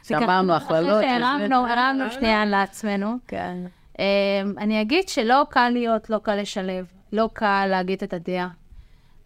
[0.03, 1.03] שאמרנו הכללות.
[1.03, 3.15] אחרי שהרמנו, הרמנו שנייה לעצמנו.
[3.27, 3.57] כן.
[4.57, 6.85] אני אגיד שלא קל להיות, לא קל לשלב.
[7.13, 8.47] לא קל להגיד את הדעה.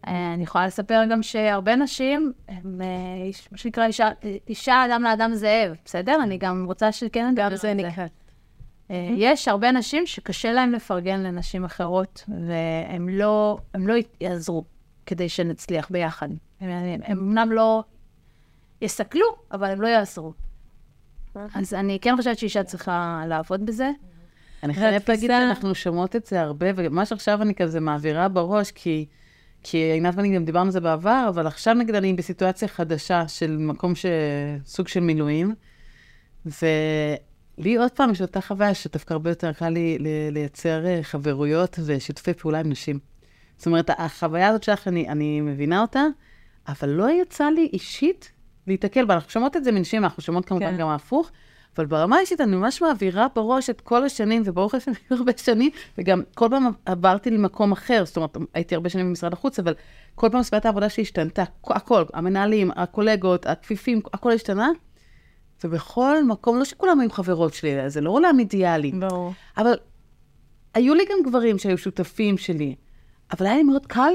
[0.08, 4.10] אה, אני יכולה לספר גם שהרבה נשים, הם, אה, מה שנקרא אישה,
[4.48, 6.18] אישה אדם לאדם זאב, בסדר?
[6.24, 7.34] אני גם רוצה שכן...
[7.36, 8.06] גם זה נקרא.
[8.92, 14.64] אה, יש הרבה נשים שקשה להן לפרגן לנשים אחרות, והם לא, לא יעזרו
[15.06, 16.28] כדי שנצליח ביחד.
[16.62, 17.84] הם אמנם לא
[18.82, 20.34] יסכלו, אבל הם לא יעזרו.
[21.36, 23.92] אז אני כן חושבת שאישה צריכה לעבוד בזה.
[24.64, 29.06] אני חייבת להגיד שאנחנו שומעות את זה הרבה, ומה שעכשיו אני כזה מעבירה בראש, כי,
[29.64, 33.58] כי עינת ואני גם דיברנו על זה בעבר, אבל עכשיו נגיד אני בסיטואציה חדשה של
[33.58, 34.06] מקום ש...
[34.66, 35.56] סוג של מילואים,
[36.46, 41.80] ולי עוד פעם יש אותה חוויה שדווקא הרבה יותר קל לי ל- לייצר אה, חברויות
[41.86, 43.00] ושיתופי פעולה עם נשים.
[43.58, 46.04] זאת אומרת, החוויה הזאת שלך, אני, אני מבינה אותה,
[46.68, 48.32] אבל לא יצא לי אישית
[48.68, 49.14] להיתקל בה.
[49.14, 50.78] אנחנו שומעות את זה מנשים, אנחנו שומעות כמובן כן.
[50.78, 51.32] גם ההפוך,
[51.78, 56.22] אבל ברמה האישית אני ממש מעבירה בראש את כל השנים, וברוך השם הרבה שנים, וגם
[56.36, 59.74] כל פעם עברתי למקום אחר, זאת אומרת, הייתי הרבה שנים במשרד החוץ, אבל
[60.16, 64.70] כל פעם סביבת העבודה שלי השתנתה, הכל, המנהלים, הקולגות, הכפיפים, הכל השתנה,
[65.64, 69.34] ובכל מקום, לא שכולם היו חברות שלי, זה לא עולם אידיאלי, ברור.
[69.58, 69.74] אבל
[70.74, 72.76] היו לי גם גברים שהיו שותפים שלי,
[73.32, 74.14] אבל היה לי מאוד קל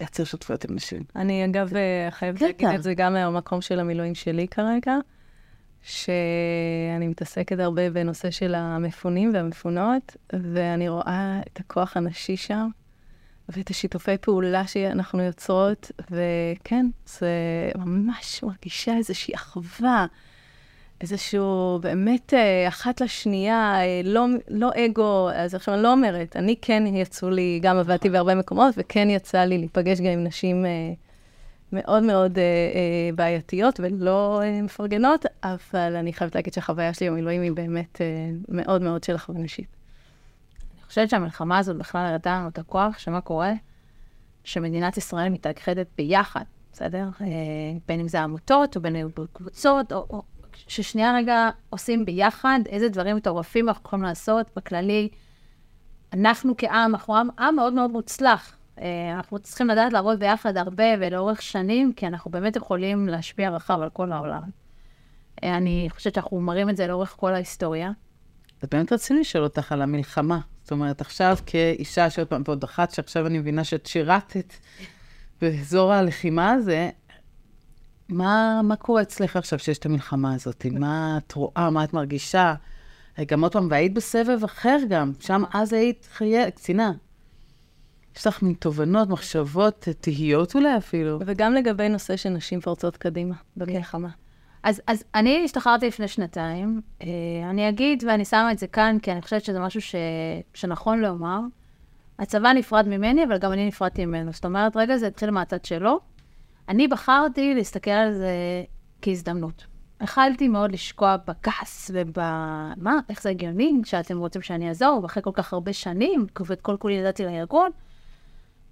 [0.00, 1.02] לייצר שותפויות עם נשים.
[1.16, 2.46] אני אגב אה, חייבת בטח.
[2.46, 4.96] להגיד את זה גם מהמקום של המילואים שלי כרגע,
[5.82, 12.68] שאני מתעסקת הרבה בנושא של המפונים והמפונות, ואני רואה את הכוח הנשי שם,
[13.48, 17.30] ואת השיתופי פעולה שאנחנו יוצרות, וכן, זה
[17.76, 20.06] ממש מרגישה איזושהי אחווה.
[21.00, 26.56] איזשהו באמת אה, אחת לשנייה, אה, לא, לא אגו, אז עכשיו אני לא אומרת, אני
[26.62, 30.92] כן יצאו לי, גם עבדתי בהרבה מקומות, וכן יצא לי להיפגש גם עם נשים אה,
[31.72, 32.38] מאוד מאוד
[33.14, 38.00] בעייתיות ולא מפרגנות, אבל אני חייבת להגיד שהחוויה שלי במילואים היא באמת
[38.48, 39.76] מאוד מאוד של אחווה נשית.
[40.74, 43.52] אני חושבת שהמלחמה הזאת בכלל הראתה לנו את הכוח, שמה קורה?
[44.44, 47.08] שמדינת ישראל מתאחדת ביחד, בסדר?
[47.88, 50.22] בין אם זה עמותות, או בין אם זה קבוצות, או, או
[50.68, 55.08] ששנייה רגע עושים ביחד איזה דברים מטורפים אנחנו יכולים לעשות בכללי.
[56.12, 58.56] אנחנו כעם, אנחנו עם, עם מאוד מאוד מוצלח.
[58.80, 63.80] אה, אנחנו צריכים לדעת לעבוד ביחד הרבה ולאורך שנים, כי אנחנו באמת יכולים להשפיע רחב
[63.82, 64.42] על כל העולם.
[65.44, 67.90] אה, אני חושבת שאנחנו מראים את זה לאורך כל ההיסטוריה.
[68.62, 70.40] אז באמת רציתי לשאול אותך על המלחמה.
[70.62, 74.54] זאת אומרת, עכשיו כאישה שעוד פעם, ועוד אחת שעכשיו אני מבינה שאת שירתת
[75.40, 76.90] באזור הלחימה הזה,
[78.08, 80.66] מה, מה קורה אצלך עכשיו שיש את המלחמה הזאת?
[80.66, 82.54] מה את רואה, מה את מרגישה?
[83.26, 86.92] גם עוד פעם, והיית בסבב אחר גם, שם אז היית חיי, קצינה.
[88.16, 91.18] יש לך מין תובנות, מחשבות, תהיות אולי אפילו.
[91.26, 94.08] וגם לגבי נושא של נשים פורצות קדימה במלחמה.
[94.62, 96.80] אז, אז אני השתחררתי לפני שנתיים.
[97.02, 97.06] אה,
[97.50, 99.94] אני אגיד, ואני שמה את זה כאן, כי אני חושבת שזה משהו ש,
[100.54, 101.40] שנכון לומר.
[102.18, 104.32] הצבא נפרד ממני, אבל גם אני נפרדתי ממנו.
[104.32, 106.00] זאת אומרת, רגע, זה התחיל מהצד שלו.
[106.68, 108.32] אני בחרתי להסתכל על זה
[109.02, 109.66] כהזדמנות.
[110.02, 112.18] יכלתי מאוד לשקוע בכעס וב...
[112.76, 116.76] מה, איך זה הגיוני שאתם רוצים שאני אעזור, ואחרי כל כך הרבה שנים, ואת כל
[116.78, 117.70] כולי ידעתי לארגון,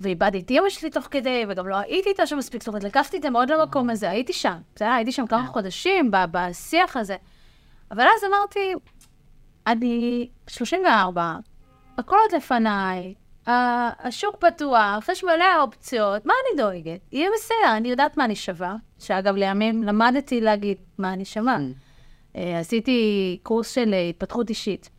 [0.01, 3.17] ואיבדתי את אמא שלי תוך כדי, וגם לא הייתי איתה שם מספיק, זאת אומרת, לקחתי
[3.17, 4.89] את זה מאוד למקום הזה, הייתי שם, בסדר?
[4.89, 7.17] הייתי שם כמה חודשים ב- בשיח הזה.
[7.91, 8.75] אבל אז אמרתי,
[9.67, 11.37] אני 34,
[11.99, 13.15] הכל עוד לפניי,
[13.47, 17.01] השוק פתוח, יש מלא אופציות, מה אני דואגת?
[17.13, 18.77] יהיה בסדר, אני יודעת מה אני שווה.
[18.99, 21.59] שאגב, לימים למדתי להגיד מה אני שווה.
[22.37, 24.91] אה, עשיתי קורס של אה, התפתחות אישית,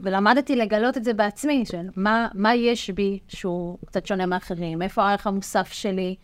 [0.00, 5.02] ולמדתי לגלות את זה בעצמי, של מה, מה יש בי שהוא קצת שונה מאחרים, איפה
[5.02, 6.16] הערך המוסף שלי.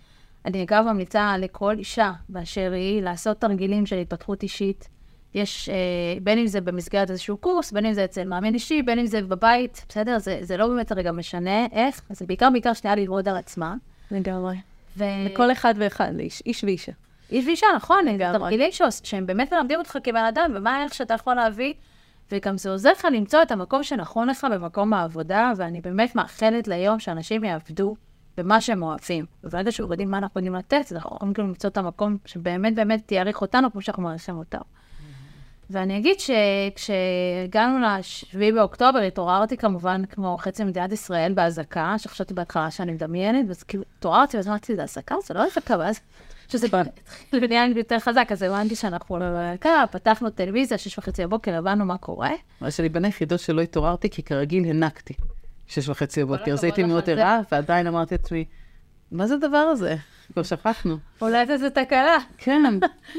[0.45, 4.89] אני אגב ממליצה לכל אישה באשר היא לעשות תרגילים של התפתחות אישית.
[5.35, 5.75] יש, אה,
[6.23, 9.23] בין אם זה במסגרת איזשהו קורס, בין אם זה אצל מאמן אישי, בין אם זה
[9.23, 10.19] בבית, בסדר?
[10.19, 13.75] זה, זה לא באמת הרגע משנה איך, זה בעיקר בעיקר שנייה ללמוד על עצמה.
[14.11, 14.57] לגמרי.
[14.97, 15.05] ו...
[15.27, 16.93] לכל אחד ואחד, לאיש, איש ואישה.
[17.31, 18.39] איש ואישה, נכון, לגמרי.
[18.39, 18.71] תרגילים
[19.05, 21.75] שהם באמת מלמדים אותך כבן אדם, ומה הערך שאתה יכול להביא,
[22.33, 26.99] וגם זה עוזר לך למצוא את המקום שנכון לך במקום העבודה, ואני באמת מאחלת ליום
[26.99, 27.97] שאנשים יעבדו
[28.37, 29.25] במה שהם אוהבים.
[29.45, 32.75] וברגע שאנחנו יודעים מה אנחנו יודעים לתת, אז אנחנו יכולים גם למצוא את המקום שבאמת
[32.75, 34.61] באמת יעריך אותנו כמו שאנחנו מעריכים אותם.
[35.71, 42.93] ואני אגיד שכשהגענו ל-7 באוקטובר, התעוררתי כמובן כמו חצי מדינת ישראל באזעקה, שחשבתי בהתחלה שאני
[42.93, 45.15] מדמיינת, ואז כאילו התעוררתי, ואז אמרתי, זה אזעקה?
[45.25, 46.01] זה לא אזעקה, ואז
[46.49, 51.85] שזה התחיל לי יותר חזק, אז הבנתי שאנחנו בלהקה, פתחנו טלוויזיה, שש וחצי בבוקר, הבנו
[51.85, 52.31] מה קורה.
[52.61, 55.15] מה שאני בין היחידות שלא התעוררתי, כי כרגיל הנקתי.
[55.67, 57.11] שש וחצי בבוקר, אז הייתי מאוד.
[57.11, 58.45] ערה, ועדיין אמרתי לעצמי,
[59.13, 59.97] מה זה הדבר הזה?
[60.33, 60.97] כבר שכחנו.
[61.23, 62.17] אולי זה זה תקלה.
[62.39, 62.63] כן,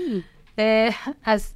[0.59, 0.89] אה,
[1.25, 1.53] אז,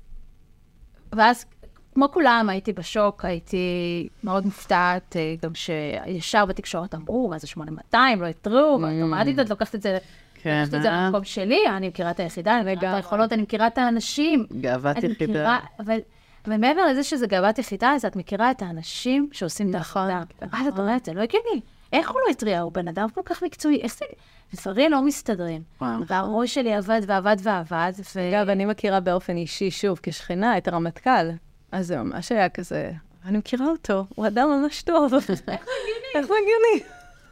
[1.16, 1.46] ואז,
[1.94, 8.22] כמו כולם, הייתי בשוק, הייתי מאוד מופתעת, אה, גם שישר בתקשורת אמרו, מה זה 8200,
[8.22, 9.98] לא התריעו, ואוטומטית את לוקחת את זה,
[10.34, 11.08] כן, לוקחת את זה אה?
[11.08, 14.46] למקום שלי, אני מכירה את היחידה, אני מכירה את היכולות, אני מכירה את האנשים.
[14.62, 15.14] גאוות יחידה.
[15.14, 15.98] מכירה, אבל,
[16.46, 20.48] אבל מעבר לזה שזה גאוות יחידה, אז את מכירה את האנשים שעושים את נכון, העבודה.
[20.52, 21.62] ואז את אומרת, זה לא הגיוני.
[21.98, 22.60] איך הוא לא התריע?
[22.60, 24.06] הוא בן אדם כל כך מקצועי, איך זה...
[24.54, 25.62] דברים לא מסתדרים.
[26.08, 28.30] והראש שלי עבד ועבד ועבד, ו...
[28.30, 31.30] אגב, אני מכירה באופן אישי, שוב, כשכנה, את הרמטכ"ל.
[31.72, 32.92] אז זה ממש היה כזה,
[33.26, 35.14] אני מכירה אותו, הוא אדם ממש טוב.
[36.16, 36.84] איך זה הגיוני?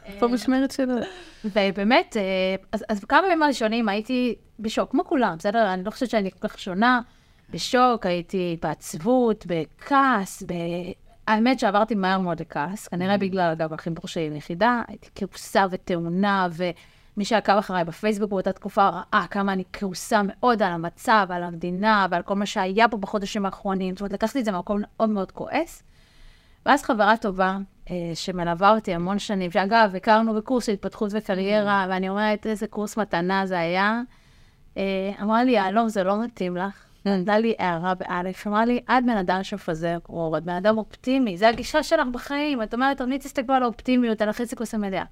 [0.04, 0.94] איפה המשמרת שלו?
[1.44, 2.22] ובאמת, אה,
[2.72, 5.72] אז, אז כמה ימים הראשונים הייתי בשוק, כמו כולם, בסדר?
[5.74, 7.00] אני לא חושבת שאני כל כך שונה.
[7.50, 10.52] בשוק, הייתי בעצבות, בכעס, ב...
[11.26, 17.24] האמת שעברתי מהר מאוד לכעס, כנראה בגלל, אגב, החיבור שלי ליחידה, הייתי כעוסה וטעונה, ומי
[17.24, 22.22] שעקב אחריי בפייסבוק באותה תקופה ראה כמה אני כעוסה מאוד על המצב, על המדינה ועל
[22.22, 23.94] כל מה שהיה פה בחודשים האחרונים.
[23.94, 25.82] זאת אומרת, לקחתי את זה ממקום מאוד מאוד כועס.
[26.66, 27.58] ואז חברה טובה,
[27.90, 32.96] אה, שמלווה אותי המון שנים, שאגב, הכרנו בקורס של התפתחות וקריירה, ואני אומרת, איזה קורס
[32.96, 34.00] מתנה זה היה,
[34.76, 36.84] אה, אמרה לי, יהלום, זה לא מתאים לך.
[37.06, 41.36] נתנה לי הערה באלף, אמרה לי, את בן אדם שמפזר אור, את בן אדם אופטימי,
[41.36, 42.62] זה הגישה שלך בחיים.
[42.62, 45.04] את אומרת, תמיד תסתכלו על האופטימיות, על החצי כוס המלאה.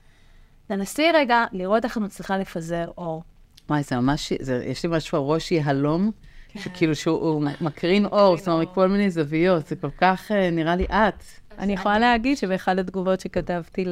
[0.66, 3.22] תנסי רגע לראות איך את מצליחה לפזר אור.
[3.68, 6.11] וואי, זה ממש, זה, יש לי משהו בראש יהלום,
[6.59, 10.85] שכאילו שהוא מקרין אור, זאת אומרת, מכל מיני זוויות, זה כל כך אה, נראה לי
[10.85, 11.24] את.
[11.59, 13.85] אני יכולה להגיד שבאחד התגובות שכתבתי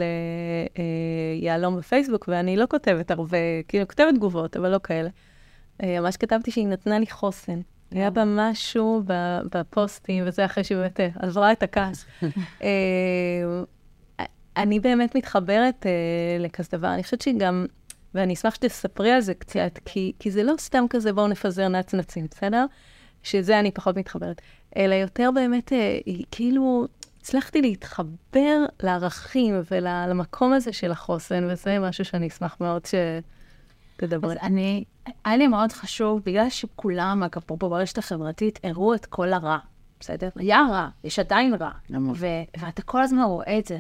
[1.41, 5.09] ליהלום בפייסבוק, ואני לא כותבת הרבה, כאילו, כותבת תגובות, אבל לא כאלה.
[5.83, 7.61] אה, ממש כתבתי שהיא נתנה לי חוסן.
[7.91, 9.03] היה בה משהו
[9.53, 12.05] בפוסטים, וזה אחרי שהיא באמת אה, עברה את הכעס.
[12.63, 13.63] אה,
[14.57, 15.87] אני באמת מתחברת
[16.41, 16.95] לכזה דבר.
[16.95, 17.67] אני חושבת שגם,
[18.15, 22.27] ואני אשמח שתספרי על זה קצת, כי, כי זה לא סתם כזה, בואו נפזר נצנצים,
[22.31, 22.67] בסדר?
[23.23, 24.43] שזה אני פחות מתחברת.
[24.77, 25.73] אלא יותר באמת,
[26.31, 26.87] כאילו,
[27.21, 34.33] הצלחתי להתחבר לערכים ולמקום הזה של החוסן, וזה משהו שאני אשמח מאוד שתדברי.
[34.33, 34.85] אז אני,
[35.25, 39.59] היה לי מאוד חשוב, בגלל שכולם, אגב, פה ברשת החברתית, הראו את כל הרע,
[40.01, 40.29] בסדר?
[40.37, 41.71] היה רע, יש עדיין רע.
[42.15, 42.27] ו-
[42.61, 43.79] ואתה כל הזמן רואה את זה.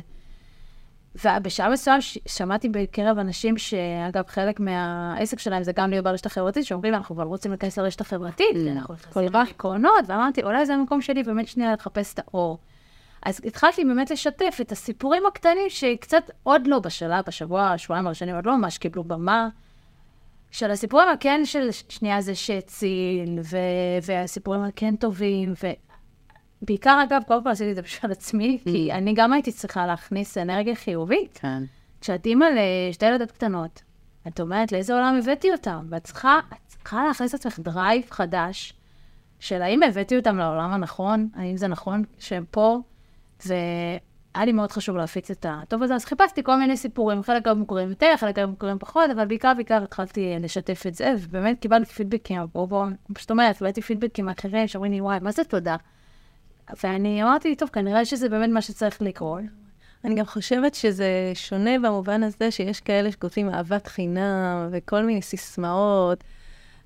[1.25, 6.95] ובשעה מסוים שמעתי בקרב אנשים שאגב, חלק מהעסק שלהם זה גם להיות ברשת החברתית, שאומרים,
[6.95, 8.71] אנחנו כבר רוצים להיכנס לרשת החברתית, mm.
[8.71, 12.59] אנחנו נכנסים לעקרונות, ואמרתי, אולי זה המקום שלי באמת שנייה לחפש את האור.
[13.23, 18.47] אז התחלתי באמת לשתף את הסיפורים הקטנים שקצת עוד לא בשלב, בשבוע, שבועיים הראשונים, עוד
[18.47, 19.49] לא ממש קיבלו במה.
[20.51, 23.57] של הסיפורים הכן של שנייה זה שהציל, ו-
[24.03, 25.53] והסיפורים הכן טובים,
[26.63, 28.65] ובעיקר, אגב, קודם כל עשיתי את זה בשביל עצמי, mm.
[28.65, 31.39] כי אני גם הייתי צריכה להכניס אנרגיה חיובית.
[31.43, 31.63] כן.
[32.01, 32.47] כשאת אימא
[32.89, 33.83] לשתי ילדות קטנות,
[34.29, 35.87] את אומרת, לאיזה עולם הבאתי אותם?
[35.91, 38.75] ואת צריכה, צריכה להכניס לעצמך drive חדש,
[39.41, 42.79] של האם הבאתי אותם לעולם הנכון, האם זה נכון שהם פה,
[44.35, 47.57] והיה לי מאוד חשוב להפיץ את הטוב הזה, אז חיפשתי כל מיני סיפורים, חלק היו
[47.57, 51.93] מוכרים יותר, חלק היו מוכרים פחות, אבל בעיקר בעיקר התחלתי לשתף את זה, ובאמת קיבלתי
[51.93, 55.77] פידבקים, בואו בואו, פשוט אומרת, קיבלתי פידבקים אחרים שאומרים לי, וואי, מה זה תודה?
[56.85, 59.43] ואני אמרתי, טוב, כנראה שזה באמת מה שצריך לקרות.
[60.05, 66.25] אני גם חושבת שזה שונה במובן הזה שיש כאלה שכותבים אהבת חינם וכל מיני סיסמאות,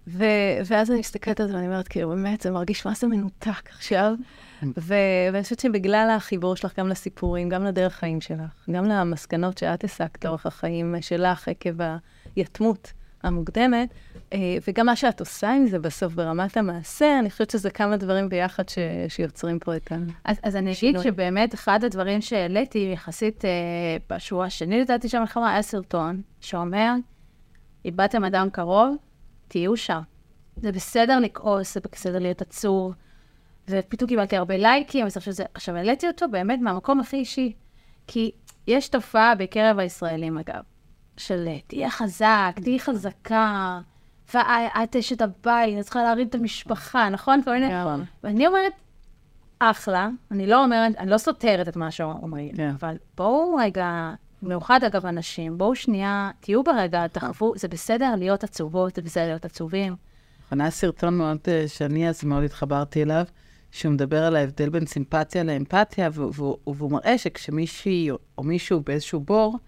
[0.06, 0.24] ו-
[0.66, 4.14] ואז אני מסתכלת על זה ואני אומרת, כאילו, באמת, זה מרגיש מה זה מנותק עכשיו.
[4.76, 10.24] ואני חושבת שבגלל החיבור שלך גם לסיפורים, גם לדרך חיים שלך, גם למסקנות שאת הסקת
[10.24, 11.70] לאורך החיים שלך עקב
[12.36, 13.88] היתמות המוקדמת,
[14.32, 14.38] אה,
[14.68, 18.68] וגם מה שאת עושה עם זה בסוף ברמת המעשה, אני חושבת שזה כמה דברים ביחד
[18.68, 18.78] ש...
[19.08, 19.96] שיוצרים פה את ה...
[20.24, 23.50] אז, אז אני אגיד שבאמת אחד הדברים שהעליתי יחסית אה,
[24.10, 26.94] בשבוע השני, לדעתי של המלחמה, היה סרטון שאומר,
[27.84, 28.96] איבדתם אדם קרוב,
[29.48, 30.00] תהיו שם.
[30.56, 32.92] זה בסדר לכעוס, זה בסדר להיות עצור.
[33.68, 35.44] ופתאום קיבלתי הרבה לייקים, שזה...
[35.54, 37.52] עכשיו, העליתי אותו באמת מהמקום הכי אישי.
[38.06, 38.30] כי
[38.66, 40.62] יש תופעה בקרב הישראלים, אגב,
[41.16, 43.80] של תהיה חזק, תהיי חזקה,
[44.34, 47.42] ואת אשת הבית, את צריכה להרים את המשפחה, נכון?
[47.42, 47.66] כל מיני...
[48.24, 48.72] ואני אומרת,
[49.58, 52.60] אחלה, אני לא אומרת, אני לא סותרת את מה שאומרים, yeah.
[52.80, 58.96] אבל בואו רגע, במיוחד אגב אנשים, בואו שנייה, תהיו ברגע, תחוו, זה בסדר להיות עצובות,
[58.96, 59.96] זה בסדר להיות עצובים.
[60.60, 63.24] היה סרטון מאוד, אה, שאני אז מאוד התחברתי אליו,
[63.70, 69.58] שהוא מדבר על ההבדל בין סימפתיה לאמפתיה, והוא, מראה שכשמישהי או מישהו באיזשהו בור,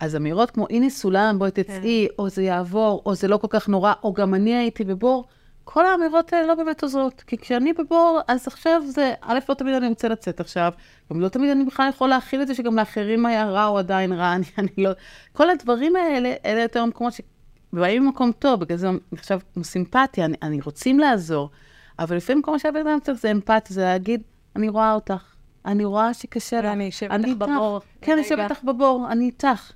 [0.00, 2.14] אז אמירות כמו, הנה סולם, בואי תצאי, כן.
[2.18, 5.24] או זה יעבור, או זה לא כל כך נורא, או גם אני הייתי בבור,
[5.68, 7.24] כל האמירות האלה לא באמת עוזרות.
[7.26, 10.72] כי כשאני בבור, אז עכשיו זה, א', לא תמיד אני רוצה לצאת עכשיו,
[11.12, 14.12] גם לא תמיד אני בכלל יכול להכיל את זה שגם לאחרים היה רע או עדיין
[14.12, 14.90] רע, אני, אני לא...
[15.32, 20.36] כל הדברים האלה, אלה יותר מקומות שבאים ממקום טוב, בגלל זה עכשיו כמו סימפתיה, אני,
[20.42, 21.50] אני רוצים לעזור.
[21.98, 24.22] אבל לפעמים כל מה שהבן אדם צריך זה אמפתיה, זה להגיד,
[24.56, 26.64] אני רואה אותך, אני רואה שקשה לך.
[26.64, 27.80] אני אשב איתך בבור.
[28.00, 29.72] כן, אני אשב איתך בבור, אני איתך.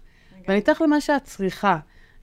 [0.49, 1.79] ואני איתך למה שאת צריכה.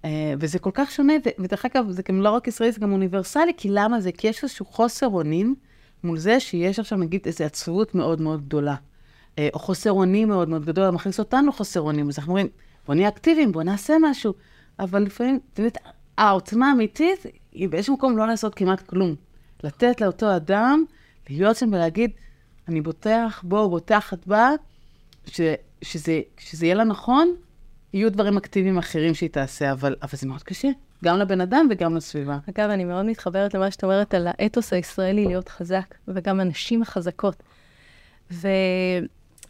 [0.07, 3.51] Uh, וזה כל כך שונה, ודרך אגב, זה גם לא רק ישראלי, זה גם אוניברסלי,
[3.57, 4.11] כי למה זה?
[4.11, 5.55] כי יש איזשהו חוסר אונים
[6.03, 8.75] מול זה שיש עכשיו, נגיד, איזו עצבות מאוד מאוד גדולה.
[8.75, 12.09] Uh, או חוסר אונים מאוד מאוד גדול, מכניס אותנו חוסר אונים.
[12.09, 12.47] אז אנחנו אומרים,
[12.87, 14.33] בוא נהיה אקטיביים, בוא נעשה משהו.
[14.79, 15.77] אבל לפעמים, את יודעת,
[16.17, 19.15] העוצמה האמיתית היא באיזשהו מקום לא לעשות כמעט כלום.
[19.63, 20.83] לתת לאותו אדם
[21.29, 22.11] להיות שם ולהגיד,
[22.67, 24.51] אני בוטח בו, בוטחת בה,
[25.25, 25.41] ש,
[25.81, 27.35] שזה, שזה יהיה לה נכון,
[27.97, 30.67] יהיו דברים אקטיביים אחרים שהיא תעשה, אבל, אבל זה מאוד קשה,
[31.03, 32.37] גם לבן אדם וגם לסביבה.
[32.49, 37.43] אגב, אני מאוד מתחברת למה שאת אומרת על האתוס הישראלי להיות חזק, וגם הנשים החזקות.
[38.31, 38.47] ו...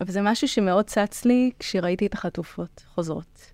[0.01, 3.51] וזה משהו שמאוד צץ לי כשראיתי את החטופות חוזרות.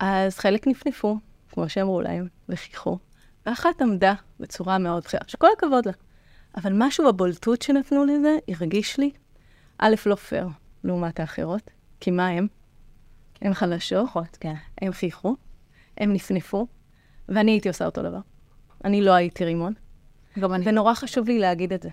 [0.00, 1.18] אז חלק נפנפו,
[1.52, 2.98] כמו שאמרו להם, וחייכו,
[3.46, 5.92] ואחת עמדה בצורה מאוד בכירה, שכל הכבוד לה.
[6.56, 9.10] אבל משהו בבולטות שנתנו לזה הרגיש לי,
[9.78, 10.48] א', לא פייר
[10.84, 11.70] לעומת האחרות,
[12.00, 12.46] כי מה הם?
[13.42, 14.54] הן חלשות, כן.
[14.82, 15.36] הם חייכו,
[15.98, 16.66] הם נפנפו,
[17.28, 18.20] ואני הייתי עושה אותו דבר.
[18.84, 19.72] אני לא הייתי רימון.
[20.38, 20.68] גם אני.
[20.68, 21.88] ונורא חשוב לי להגיד את זה.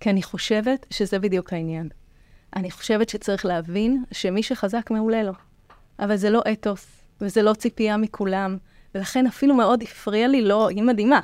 [0.00, 1.88] כי אני חושבת שזה בדיוק העניין.
[2.56, 5.32] אני חושבת שצריך להבין שמי שחזק מעולה לו.
[5.98, 6.86] אבל זה לא אתוס,
[7.20, 8.56] וזה לא ציפייה מכולם,
[8.94, 11.20] ולכן אפילו מאוד הפריע לי, לא, היא מדהימה,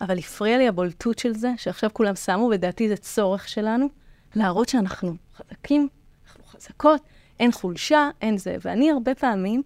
[0.00, 3.86] אבל הפריע לי הבולטות של זה, שעכשיו כולם שמו, ודעתי זה צורך שלנו,
[4.34, 5.88] להראות שאנחנו חזקים,
[6.26, 7.00] אנחנו חזקות,
[7.40, 8.56] אין חולשה, אין זה.
[8.60, 9.62] ואני הרבה פעמים,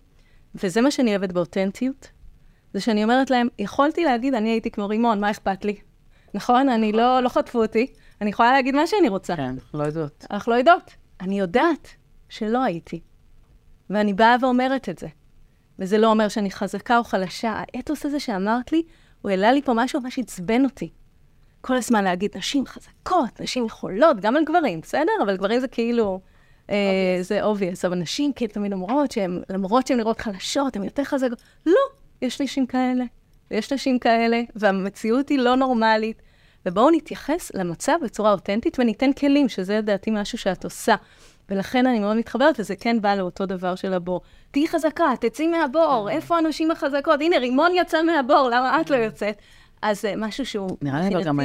[0.55, 2.11] וזה מה שאני אוהבת באותנטיות,
[2.75, 5.77] זה שאני אומרת להם, יכולתי להגיד, אני הייתי כמו רימון, מה אכפת לי?
[6.35, 6.69] נכון?
[6.69, 7.87] אני לא, לא חטפו אותי,
[8.21, 9.37] אני יכולה להגיד מה שאני רוצה.
[9.37, 10.27] כן, לא יודעות.
[10.31, 10.91] אנחנו לא יודעות.
[11.21, 11.89] אני יודעת
[12.29, 13.01] שלא הייתי.
[13.91, 15.07] ואני באה ואומרת את זה.
[15.79, 17.55] וזה לא אומר שאני חזקה או חלשה.
[17.57, 18.83] האתוס הזה שאמרת לי,
[19.23, 20.91] הוא העלה לי פה משהו ממש עצבן אותי.
[21.61, 25.13] כל הזמן להגיד, נשים חזקות, נשים יכולות, גם על גברים, בסדר?
[25.23, 26.21] אבל גברים זה כאילו,
[27.21, 27.87] זה obvious.
[27.87, 31.43] אבל נשים כאילו תמיד אומרות שהן, למרות שהן נראות חלשות, הן יותר חזקות.
[31.67, 31.81] לא,
[32.23, 33.05] יש נשים כאלה,
[33.51, 36.23] ויש נשים כאלה, והמציאות היא לא נורמלית.
[36.67, 40.95] ובואו נתייחס למצב בצורה אותנטית וניתן כלים, שזה לדעתי משהו שאת עושה.
[41.49, 44.21] ולכן אני מאוד מתחברת, וזה כן בא לאותו דבר של הבור.
[44.51, 47.21] תהיי חזקה, תצאי מהבור, איפה הנשים החזקות?
[47.21, 49.39] הנה, רימון יצא מהבור, למה את לא יוצאת?
[49.83, 50.77] אז זה משהו שהוא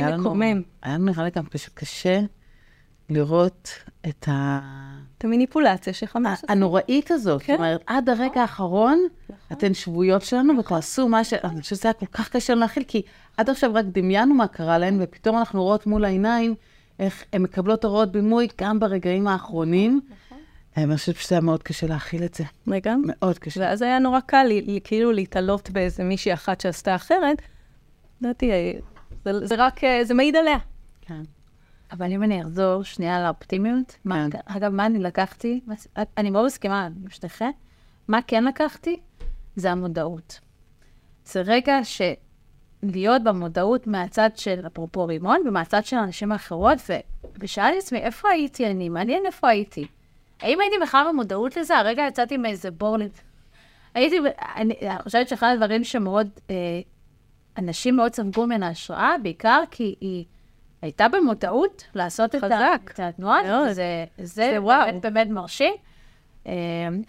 [0.08, 0.62] לנו, מקומם.
[0.82, 2.20] היה לנו נראה לי גם פשוט קשה
[3.10, 3.70] לראות
[4.08, 4.60] את ה...
[5.26, 6.54] המניפולציה שחמאס עושה.
[6.54, 7.42] הנוראית הזאת.
[7.42, 7.54] כן.
[7.54, 9.00] זאת אומרת, עד הרגע האחרון,
[9.52, 11.34] אתן שבויות שלנו ותעשו מה ש...
[11.34, 13.02] אני חושבת שזה היה כל כך קשה להכיל, כי
[13.38, 16.56] עד עכשיו רק דמיינו מה קרה להן, ופתאום אנחנו רואות מול העיניים
[17.00, 20.02] איך הן מקבלות הוראות בימוי גם ברגעים האחרונים.
[20.78, 22.44] אני חושבת שזה היה מאוד קשה להכיל את זה.
[22.68, 22.96] רגע.
[23.06, 23.62] מאוד קשה.
[23.62, 27.42] ואז היה נורא קל לי, כאילו להתעלות באיזה מישהי אחת שעשתה אחרת.
[28.22, 28.72] לדעתי, אה,
[29.26, 30.58] זה, זה רק, אה, זה מעיד עליה.
[31.02, 31.22] כן.
[31.92, 34.40] אבל אם אני אחזור שנייה לאופטימיות, מה, כן.
[34.46, 35.62] אגב, מה אני לקחתי?
[36.18, 37.52] אני מאוד מסכימה עם שתיכן.
[38.08, 39.00] מה כן לקחתי?
[39.56, 40.40] זה המודעות.
[41.26, 46.94] זה רגע שלהיות במודעות מהצד של, אפרופו רימון, ומהצד של אנשים אחרות, ו...
[47.40, 48.90] ושאלתי עצמי, איפה הייתי אני?
[48.90, 49.88] מעניין איפה הייתי.
[50.42, 51.78] האם הייתי בכלל במודעות לזה?
[51.78, 52.98] הרגע יצאתי מאיזה בור...
[53.94, 54.16] הייתי,
[54.56, 56.56] אני, אני חושבת שאחד הדברים שמאוד, אה,
[57.58, 60.26] אנשים מאוד ספגו ממנה השראה, בעיקר כי היא
[60.86, 62.80] הייתה במודעות לעשות חזק.
[62.94, 63.40] את התנועה.
[63.72, 64.86] וזה זה זה וואו.
[64.86, 65.74] באמת, באמת מרשים.
[66.48, 66.54] אה,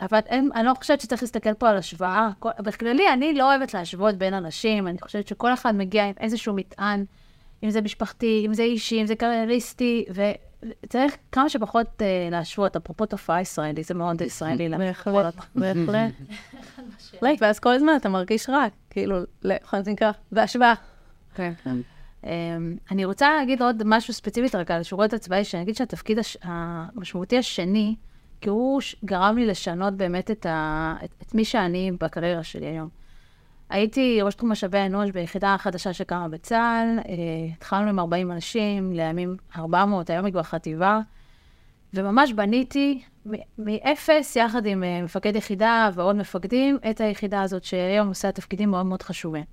[0.01, 2.29] אבל אין, אני לא חושבת שצריך להסתכל פה על השוואה.
[2.39, 6.55] כל- בכללי, אני לא אוהבת להשוות בין אנשים, אני חושבת שכל אחד מגיע עם איזשהו
[6.55, 7.05] מטען,
[7.64, 10.05] אם זה משפחתי, אם זה אישי, אם זה קרייריסטי,
[10.85, 14.68] וצריך כמה שפחות אה, להשוות, אפרופו תופעה ישראלית, זה מאוד ישראלי.
[14.79, 16.12] בהחלט, בהחלט.
[17.41, 19.16] ואז כל הזמן אתה מרגיש רע, כאילו,
[19.51, 20.11] איך זה נקרא?
[20.33, 20.74] בהשוואה.
[21.35, 21.53] כן.
[22.25, 22.31] אמ,
[22.91, 26.37] אני רוצה להגיד עוד משהו ספציפית רק על השירות הצבאי, שאני אגיד שהתפקיד הש...
[26.43, 27.97] המשמעותי השני,
[28.41, 30.95] כי הוא ש- גרם לי לשנות באמת את, ה...
[31.05, 32.89] את, את מי שאני בקריירה שלי היום.
[33.71, 37.14] הייתי ראש תחום משאבי האנוש ביחידה חדשה שקמה בצה"ל, אה,
[37.53, 41.01] התחלנו עם 40 אנשים, לימים 400, היום היא כבר חטיבה,
[41.95, 43.03] וממש בניתי
[43.59, 48.87] מאפס, יחד עם אה, מפקד יחידה ועוד מפקדים, את היחידה הזאת, שהיום עושה תפקידים מאוד
[48.87, 49.45] מאוד חשובים.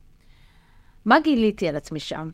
[1.06, 2.30] מה גיליתי על עצמי שם?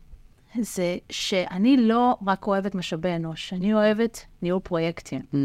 [0.60, 5.20] זה שאני לא רק אוהבת משאבי אנוש, אני אוהבת ניהול פרויקטים.
[5.32, 5.36] Mm.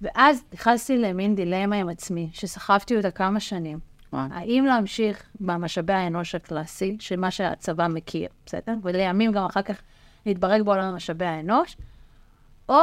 [0.00, 3.78] ואז נכנסתי למין דילמה עם עצמי, שסחבתי אותה כמה שנים.
[4.12, 4.26] וואו.
[4.30, 8.74] האם להמשיך במשאבי האנוש הקלאסי, של מה שהצבא מכיר, בסדר?
[8.82, 9.80] ולימים גם אחר כך
[10.26, 11.76] להתברג בעולם משאבי האנוש,
[12.68, 12.80] או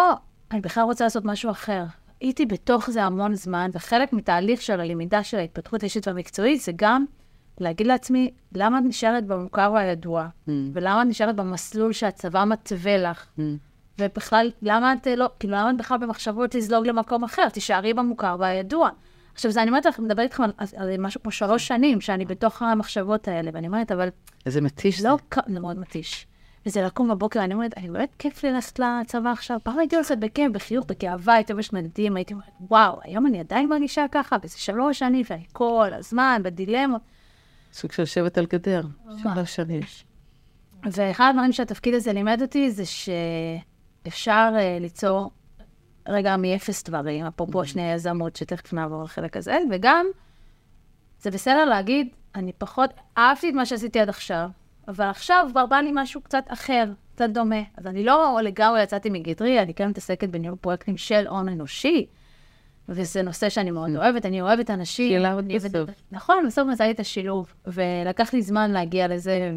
[0.51, 1.83] אני בכלל רוצה לעשות משהו אחר.
[2.21, 7.05] הייתי בתוך זה המון זמן, וחלק מתהליך של הלמידה של ההתפתחות האישית והמקצועית זה גם
[7.61, 10.51] להגיד לעצמי, למה את נשארת במוכר והידוע, Mm.
[10.73, 13.41] ולמה את נשארת במסלול שהצבא מתווה לך, Mm.
[13.99, 17.49] ובכלל, למה את אה, לא, כאילו, למה את בכלל במחשבות לזלוג למקום אחר?
[17.49, 18.89] תישארי במוכר והידוע.
[19.33, 22.61] עכשיו, זה, אני אומרת לך, מדברת איתכם על, על משהו כמו שלוש שנים, שאני בתוך
[22.61, 24.09] המחשבות האלה, ואני אומרת, אבל
[24.45, 25.07] איזה מתיש זה.
[25.07, 26.27] לא, זה מאוד מתיש.
[26.65, 29.57] וזה לקום בבוקר, אני אומרת, אני באמת כיף לי ללכת לצבא עכשיו.
[29.63, 33.69] פעם הייתי הולכת בכיף, בחיוך, בגאווה, הייתי ממש מדהים, הייתי אומרת, וואו, היום אני עדיין
[33.69, 37.01] מרגישה ככה, וזה שלוש שנים, ואני כל הזמן בדילמות.
[37.73, 38.81] סוג של לשבת על גדר.
[39.17, 39.81] שלוש שנים.
[40.83, 42.83] ואחד הדברים שהתפקיד הזה לימד אותי זה
[44.07, 45.31] אפשר uh, ליצור
[46.07, 50.05] רגע מאפס דברים, אפרופו שני יזמות, שתכף נעבור לחלק הזה, וגם,
[51.19, 54.49] זה בסדר להגיד, אני פחות אהבתי את מה שעשיתי עד עכשיו,
[54.87, 57.61] אבל עכשיו כבר בא לי משהו קצת אחר, קצת דומה.
[57.77, 62.05] אז אני לא לגמרי יצאתי מגדרי, אני כן מתעסקת בניהול פרויקטים של הון אנושי,
[62.91, 65.11] וזה נושא שאני מאוד אוהבת, אני אוהבת אנשים.
[65.11, 65.89] שאלה עוד בסוף.
[66.11, 69.51] נכון, בסוף מצא לי את השילוב, ולקח לי זמן להגיע לזה,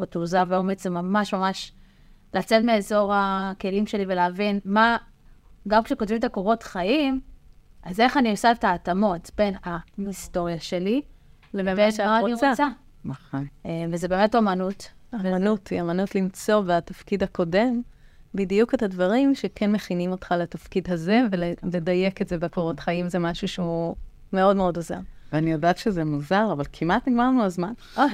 [0.00, 1.72] ותעוזה ואומץ זה ממש ממש
[2.34, 4.96] לצאת מאזור הכלים שלי ולהבין מה,
[5.68, 7.20] גם כשכותבים את הקורות חיים,
[7.82, 11.02] אז איך אני עושה את ההתאמות בין ההיסטוריה שלי
[11.54, 12.52] לבין מה אני רוצה.
[13.04, 13.46] נכון.
[13.66, 14.88] אה, וזה באמת אומנות.
[15.14, 17.82] אמנות היא אמנות למצוא בתפקיד הקודם
[18.34, 21.20] בדיוק את הדברים שכן מכינים אותך לתפקיד הזה,
[21.62, 23.94] ולדייק את זה בקורות חיים זה משהו שהוא
[24.32, 24.98] מאוד מאוד עוזר.
[25.32, 27.72] ואני יודעת שזה מוזר, אבל כמעט נגמר לנו הזמן.
[27.98, 28.04] אה,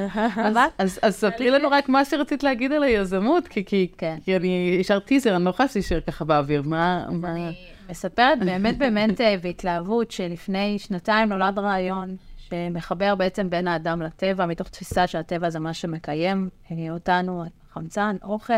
[0.79, 4.17] אז- ספרי לנו רק מה שרצית להגיד על היזמות, כי- כן.
[4.25, 6.63] כי אני השארת טיזר, אני לא יכולה להישאר ככה באוויר.
[6.63, 7.07] מה...
[7.11, 7.51] מה-
[7.91, 14.69] מספרת באמת באמת אה, בהתלהבות שלפני שנתיים נולד רעיון שמחבר בעצם בין האדם לטבע, מתוך
[14.69, 18.53] תפיסה שהטבע זה מה שמקיים אה, אותנו, חמצן, אוכל.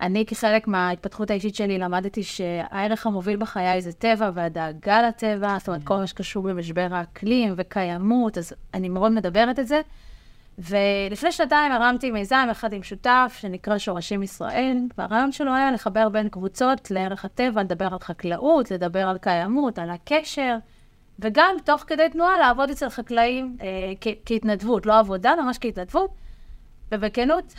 [0.00, 5.84] אני כחלק מההתפתחות האישית שלי למדתי שהערך המוביל בחיי זה טבע והדאגה לטבע, זאת אומרת
[5.84, 9.80] כל מה שקשור במשבר האקלים וקיימות, אז אני מאוד מדברת את זה.
[10.58, 16.28] ולפני שנתיים הרמתי מיזם יחד עם שותף שנקרא שורשים ישראל, והרעיון שלו היה לחבר בין
[16.28, 20.56] קבוצות לערך הטבע, לדבר על חקלאות, לדבר על קיימות, על הקשר,
[21.18, 26.10] וגם תוך כדי תנועה לעבוד אצל חקלאים אה, כ- כהתנדבות, לא עבודה, ממש כהתנדבות.
[26.92, 27.54] ובכנות,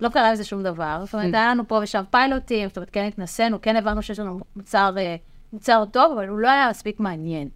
[0.00, 1.02] לא קרה עם זה שום דבר.
[1.04, 4.40] זאת אומרת, היה לנו פה ושם פיילוטים, זאת אומרת, כן התנסינו, כן הבנו שיש לנו
[4.56, 5.16] מוצר, אה,
[5.52, 7.48] מוצר טוב, אבל הוא לא היה מספיק מעניין.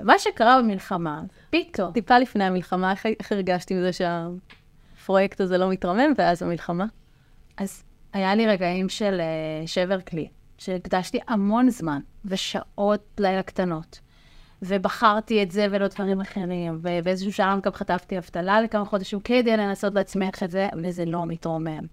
[0.00, 6.42] ומה שקרה במלחמה, פתאום, טיפה לפני המלחמה, איך, הרגשתי מזה שהפרויקט הזה לא מתרומם, ואז
[6.42, 6.86] המלחמה?
[7.56, 10.28] אז היה לי רגעים של uh, שבר כלי,
[10.58, 14.00] שהקדשתי המון זמן ושעות לילה קטנות,
[14.66, 19.94] ובחרתי את זה ולא דברים אחרים, ובאיזשהו שלב גם חטפתי אבטלה לכמה חודשים כדי לנסות
[19.94, 21.86] להצמיח את זה, וזה לא מתרומם.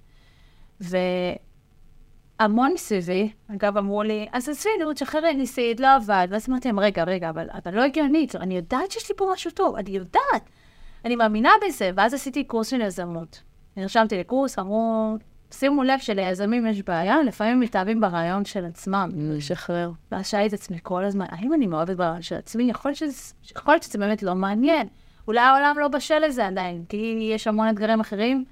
[2.40, 6.28] והמון סביבי, אגב, אמרו לי, אז עזבי, נו, תשחררי, ניסית, לא עבד.
[6.30, 9.52] ואז אמרתי להם, רגע, רגע, אבל, אבל לא הגיונית, אני יודעת שיש לי פה משהו
[9.52, 10.50] טוב, אני יודעת.
[11.06, 13.42] אני מאמינה בזה, ואז עשיתי קורס של יזמות.
[13.78, 15.18] נרשמתי לקורס, אמרו,
[15.54, 19.10] שימו לב שליזמים יש בעיה, לפעמים מתאהבים ברעיון של עצמם.
[19.16, 19.92] לשחרר.
[20.12, 22.64] ואז שאלתי את עצמי כל הזמן, האם אני מאוהבת ברעיון של עצמי?
[22.64, 22.94] יכול
[23.68, 24.88] להיות שזה באמת לא מעניין.
[25.28, 28.46] אולי העולם לא בשל לזה עדיין, כי יש המון אתגרים אחרים,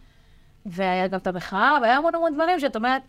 [0.65, 3.01] והיה גם את המחאה, והיה המון המון דברים שאת אומרת,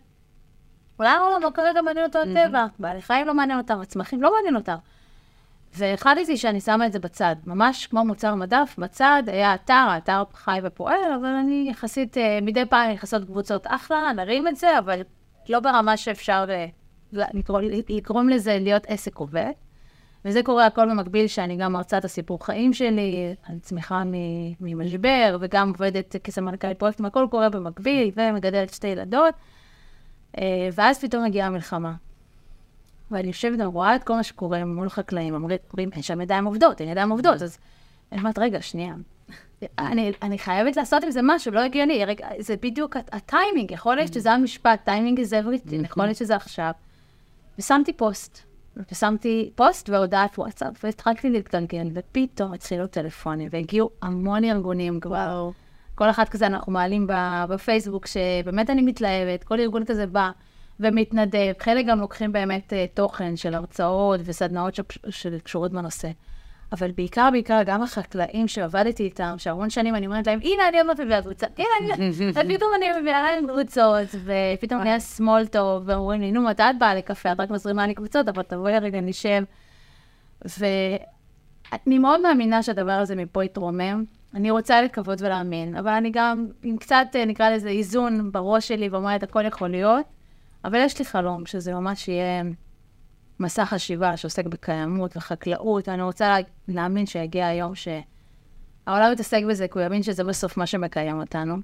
[0.99, 4.55] אולי העולם לא כרגע מעניין אותו הטבע, בעלי חיים לא מעניין אותם, הצמחים לא מעניין
[4.55, 4.75] אותם.
[5.75, 10.59] והחלטתי שאני שמה את זה בצד, ממש כמו מוצר מדף, בצד היה אתר, האתר חי
[10.63, 15.01] ופועל, אבל אני יחסית, אה, מדי פעם נכנסות קבוצות אחלה, נרים את זה, אבל
[15.49, 16.45] לא ברמה שאפשר
[17.89, 19.51] לקרוא לזה להיות עסק עובד.
[20.25, 24.03] וזה קורה הכל במקביל, שאני גם מרצה את הסיפור חיים שלי, על צמיחה
[24.59, 29.33] ממשבר, וגם עובדת כסמנכ"לית פרויקטים, הכל קורה במקביל, ומגדלת שתי ילדות.
[30.37, 31.93] אה, ואז פתאום מגיעה המלחמה.
[33.11, 36.89] ואני יושבת ורואה את כל מה שקורה מול חקלאים, אומרים, אין שם ידיים עובדות, אין
[36.89, 37.57] ידיים עובדות, אז
[38.11, 38.93] אני אומרת, רגע, שנייה.
[39.79, 43.95] אני, אני חייבת לעשות עם זה משהו, לא הגיוני, רגע, זה בדיוק הט- הטיימינג, יכול
[43.95, 46.71] להיות שזה המשפט, timing is everything, יכול להיות שזה עכשיו.
[47.59, 48.39] ושמתי פוסט,
[48.91, 55.49] ושמתי פוסט והודעת וואטסאפ, והתחלתי להתגלגל, ופתאום התחילו טלפונים, והגיעו המון ארגונים כבר.
[55.95, 57.07] כל אחת כזה אנחנו מעלים
[57.49, 60.31] בפייסבוק, שבאמת אני מתלהבת, כל ארגון כזה בא
[60.81, 64.79] ומתנדב, חלק גם לוקחים באמת אה, תוכן של הרצאות וסדנאות
[65.09, 66.09] שקשורות בנושא.
[66.71, 70.87] אבל בעיקר, בעיקר, גם החקלאים שעבדתי איתם, שהמון שנים אני אומרת להם, הנה, אני עוד
[70.87, 72.09] מעט מביאה קבוצה, הנה, אני...
[72.29, 76.95] ופתאום אני מביאה להם קבוצות, ופתאום נהיה שמאל טוב, ואומרים לי, נו, מתי את באה
[76.95, 77.31] לקפה?
[77.31, 79.43] את רק מזרימה לי קבוצות, אבל תבואי רגע, נשב.
[80.45, 84.03] ואני מאוד מאמינה שהדבר הזה מפה יתרומם.
[84.33, 88.89] אני רוצה לקוות ולהאמין, אבל אני גם עם קצת, אה, נקרא לזה, איזון בראש שלי,
[88.89, 90.05] ואומרת, הכל יכול להיות,
[90.65, 92.43] אבל יש לי חלום שזה ממש יהיה
[93.39, 96.37] מסע חשיבה שעוסק בקיימות וחקלאות, ואני רוצה לה-
[96.67, 101.55] להאמין שיגיע היום שהעולם יתעסק בזה, כי הוא יאמין שזה בסוף מה שמקיים אותנו.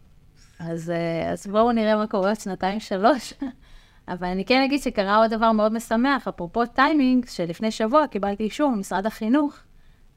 [0.60, 3.34] אז, אה, אז בואו נראה מה קורה עוד שנתיים, שלוש.
[4.08, 8.72] אבל אני כן אגיד שקרה עוד דבר מאוד משמח, אפרופו טיימינג, שלפני שבוע קיבלתי אישור
[8.72, 9.58] ממשרד החינוך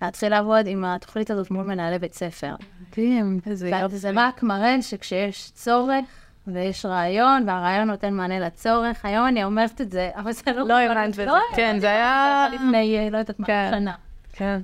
[0.03, 2.55] להתחיל לעבוד עם התוכנית הזאת מול מנהלי בית ספר.
[2.91, 3.95] מדהים, איזה יופי.
[3.95, 9.91] וזה רק מראה שכשיש צורך ויש רעיון, והרעיון נותן מענה לצורך, היום אני אומרת את
[9.91, 10.69] זה, אבל זה לא...
[10.69, 11.25] לא הבנת בזה.
[11.25, 12.47] לא כן, זה היה...
[12.55, 13.71] לפני, אה, לא יודעת מה, כן.
[13.73, 13.95] שנה.
[14.33, 14.61] כן.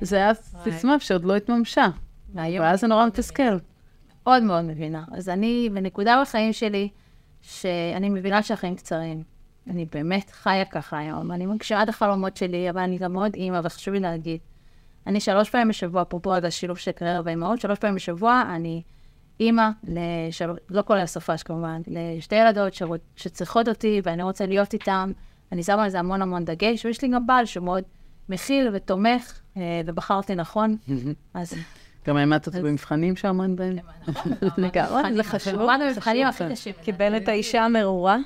[0.00, 1.86] זה היה סיסמה שעוד לא התממשה.
[2.34, 3.56] והיום ואז זה נורא מתסכל.
[4.26, 5.04] מאוד מאוד מבינה.
[5.12, 6.88] אז אני בנקודה בחיים שלי,
[7.42, 9.22] שאני מבינה שהחיים קצרים.
[9.70, 11.32] אני באמת חיה ככה היום.
[11.32, 14.40] אני מגשימה את החלומות שלי, אבל אני גם מאוד אימא, וחשוב לי להגיד.
[15.06, 18.82] אני שלוש פעמים בשבוע, אפרופו על השילוב של קריירה ואימהות, שלוש פעמים בשבוע אני
[19.40, 20.50] אימא, לשל...
[20.70, 22.82] לא כולל הסופש כמובן, לשתי ילדות ש...
[23.16, 25.12] שצריכות אותי ואני רוצה להיות איתן.
[25.52, 27.84] אני שמה על זה המון המון דגש, ויש לי גם בעל שמאוד
[28.28, 30.76] מכיל ותומך, אה, ובחרתי נכון,
[31.34, 31.54] אז...
[32.06, 33.76] גם העמדת במבחנים שעמד בהם?
[34.58, 35.54] לגמרי, זה חשוב.
[35.54, 36.74] כמובן המבחנים הכי קשים.
[36.82, 38.18] קיבל את האישה המרורה.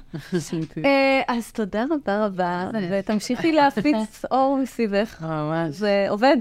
[0.85, 5.23] אה, אז תודה רבה רבה, ותמשיכי להפיץ אור מסביבך.
[5.23, 5.75] ממש.
[5.75, 6.37] זה עובד.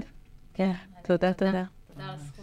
[0.54, 0.72] כן,
[1.02, 1.50] תודה, תודה.
[1.92, 2.33] תודה על הזכות.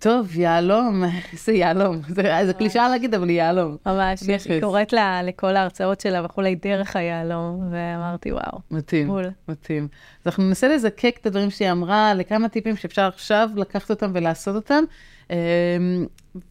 [0.00, 2.00] טוב, יהלום, איזה יהלום.
[2.46, 3.76] זה קלישאה להגיד, אבל היא יהלום.
[3.86, 4.46] ממש, נכס.
[4.60, 8.58] קוראת לה לכל ההרצאות שלה וכולי דרך היהלום, ואמרתי, וואו.
[8.70, 9.26] מתאים, בול.
[9.48, 9.88] מתאים.
[9.92, 14.56] אז אנחנו ננסה לזקק את הדברים שהיא אמרה לכמה טיפים שאפשר עכשיו לקחת אותם ולעשות
[14.56, 14.84] אותם.
[15.30, 15.36] אמ,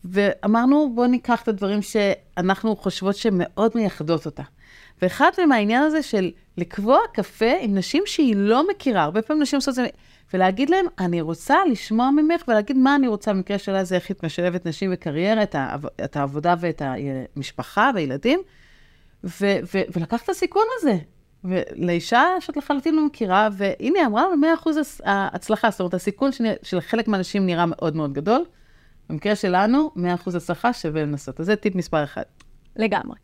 [0.05, 4.43] ואמרנו, בואו ניקח את הדברים שאנחנו חושבות שמאוד מייחדות אותה.
[5.01, 9.03] ואחד מהם העניין הזה של לקבוע קפה עם נשים שהיא לא מכירה.
[9.03, 9.87] הרבה פעמים נשים עושות את זה,
[10.33, 14.25] ולהגיד להם, אני רוצה לשמוע ממך ולהגיד מה אני רוצה במקרה שלה זה איך את
[14.25, 16.81] משלבת נשים בקריירה, את, העב, את העבודה ואת
[17.35, 18.39] המשפחה והילדים,
[19.23, 20.97] ו- ו- ולקח את הסיכון הזה.
[21.43, 26.31] ולאישה שאת לחלוטין לא מכירה, והנה, היא אמרה לנו 100% הצ- ההצלחה, זאת אומרת, הסיכון
[26.31, 28.45] שנרא- של חלק מהאנשים נראה מאוד מאוד גדול.
[29.09, 29.99] במקרה שלנו, 100%
[30.35, 31.39] הצלחה שווה לנסות.
[31.39, 32.23] אז זה טיפ מספר אחד.
[32.75, 33.15] לגמרי.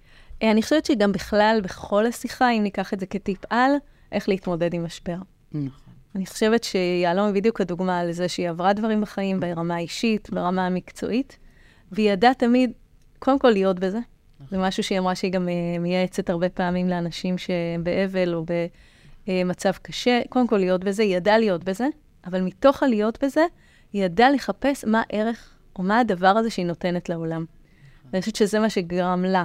[0.43, 3.71] אה, אני חושבת שגם בכלל, בכל השיחה, אם ניקח את זה כטיפ על,
[4.11, 5.17] איך להתמודד עם משבר.
[5.51, 5.84] נכון.
[6.15, 11.37] אני חושבת שיהלום היא בדיוק הדוגמה לזה שהיא עברה דברים בחיים ברמה האישית, ברמה המקצועית,
[11.91, 12.71] והיא ידעה תמיד,
[13.19, 13.99] קודם כל להיות בזה.
[14.49, 18.45] זה משהו שהיא אמרה שהיא גם אה, מייעצת הרבה פעמים לאנשים שהם באבל או
[19.27, 21.87] במצב קשה, קודם כל להיות בזה, היא ידעה להיות בזה,
[22.25, 23.45] אבל מתוך הלהיות בזה,
[23.93, 27.45] היא ידעה לחפש מה הערך או מה הדבר הזה שהיא נותנת לעולם.
[28.11, 29.43] ואני חושבת שזה מה שגרם לה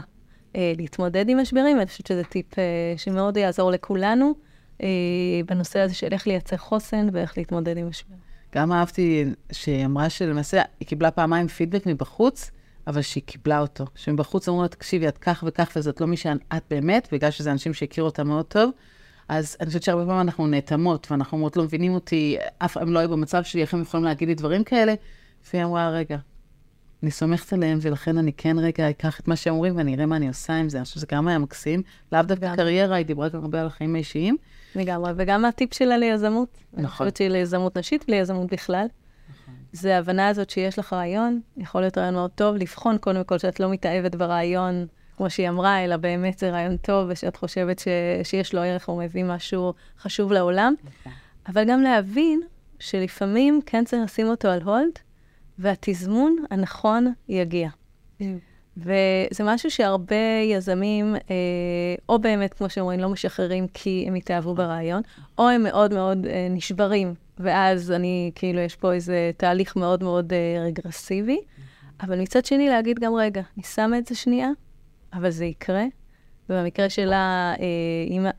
[0.56, 2.64] אה, להתמודד עם משברים, ואני חושבת שזה טיפ אה,
[2.96, 4.34] שמאוד יעזור לכולנו
[5.46, 8.14] בנושא הזה של איך לייצר חוסן ואיך להתמודד עם משבר.
[8.54, 12.50] גם אהבתי שהיא אמרה שלמעשה היא קיבלה פעמיים פידבק מבחוץ,
[12.86, 13.84] אבל שהיא קיבלה אותו.
[13.94, 17.74] שמבחוץ אמרו לה, תקשיבי, את כך וכך, וזאת לא מי שאת באמת, בגלל שזה אנשים
[17.74, 18.70] שהכירו אותה מאוד טוב.
[19.28, 22.98] אז אני חושבת שהרבה פעמים אנחנו נאטמות, ואנחנו אומרות, לא מבינים אותי, אף פעם לא
[22.98, 24.94] היו במצב שלי, איך הם יכולים להגיד לי דברים כאלה?
[25.52, 26.16] והיא אמרה, רגע,
[27.02, 30.16] אני סומכת עליהם, ולכן אני כן רגע אקח את מה שהם אומרים ואני אראה מה
[30.16, 30.78] אני עושה עם זה.
[30.78, 31.82] אני חושבת שזה גם היה מקסים.
[32.12, 32.56] לאו דווקא.
[32.56, 34.36] קריירה, היא דיברה גם הרבה על החיים האישיים.
[34.76, 36.58] לגמרי, וגם הטיפ שלה ליזמות.
[36.74, 36.96] אני נכון.
[36.96, 38.86] חושבת שהיא ליזמות נשית וליזמות בכלל.
[39.72, 43.60] זה ההבנה הזאת שיש לך רעיון, יכול להיות רעיון מאוד טוב, לבחון קודם כל שאת
[43.60, 47.88] לא מתאהבת ברעיון, כמו שהיא אמרה, אלא באמת זה רעיון טוב, ושאת חושבת ש...
[48.22, 50.74] שיש לו ערך, הוא מביא משהו חשוב לעולם.
[51.48, 52.40] אבל גם להבין
[52.78, 54.98] שלפעמים כן צריך לשים אותו על הולד,
[55.58, 57.68] והתזמון הנכון יגיע.
[58.80, 61.20] וזה משהו שהרבה יזמים, אה,
[62.08, 65.02] או באמת, כמו שאומרים, לא משחררים כי הם התאהבו ברעיון,
[65.38, 70.32] או הם מאוד מאוד אה, נשברים, ואז אני, כאילו, יש פה איזה תהליך מאוד מאוד
[70.32, 71.40] אה, רגרסיבי.
[72.02, 74.50] אבל מצד שני, להגיד גם, רגע, אני שמה את זה שנייה,
[75.12, 75.84] אבל זה יקרה.
[76.50, 78.30] ובמקרה שלה, אה,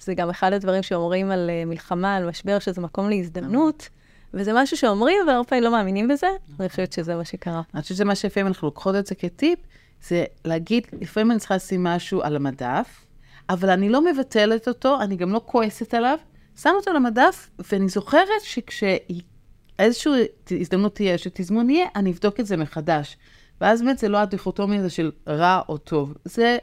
[0.00, 3.88] זה גם אחד הדברים שאומרים על אה, מלחמה, על משבר, שזה מקום להזדמנות,
[4.34, 6.26] וזה משהו שאומרים, והרבה פעמים לא מאמינים בזה,
[6.60, 7.62] אני חושבת שזה מה שקרה.
[7.74, 9.58] אני חושבת שזה מה שלפעמים אנחנו לוקחות את זה כטיפ,
[10.02, 13.04] זה להגיד, לפעמים אני צריכה לשים משהו על המדף,
[13.48, 16.18] אבל אני לא מבטלת אותו, אני גם לא כועסת עליו,
[16.56, 20.12] שם אותו על המדף, ואני זוכרת שכשאיזושהי
[20.50, 23.16] הזדמנות תהיה, שתזמון יהיה, אני אבדוק את זה מחדש.
[23.60, 26.58] ואז באמת זה לא הדיכוטומי הזה של רע או טוב, זה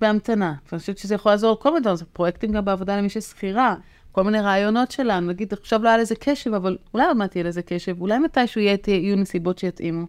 [0.00, 0.54] בהמתנה.
[0.70, 3.74] ואני חושבת שזה יכול לעזור לכל מיני דברים, זה פרויקטים גם בעבודה למי ששכירה,
[4.18, 7.44] כל מיני רעיונות שלנו, נגיד, עכשיו לא היה לזה קשב, אבל אולי עוד מעט יהיה
[7.44, 10.00] לזה קשב, אולי מתישהו יהיו נסיבות שיתאימו.
[10.00, 10.06] אז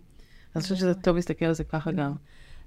[0.55, 2.13] אני חושבת שזה טוב להסתכל על זה ככה גם.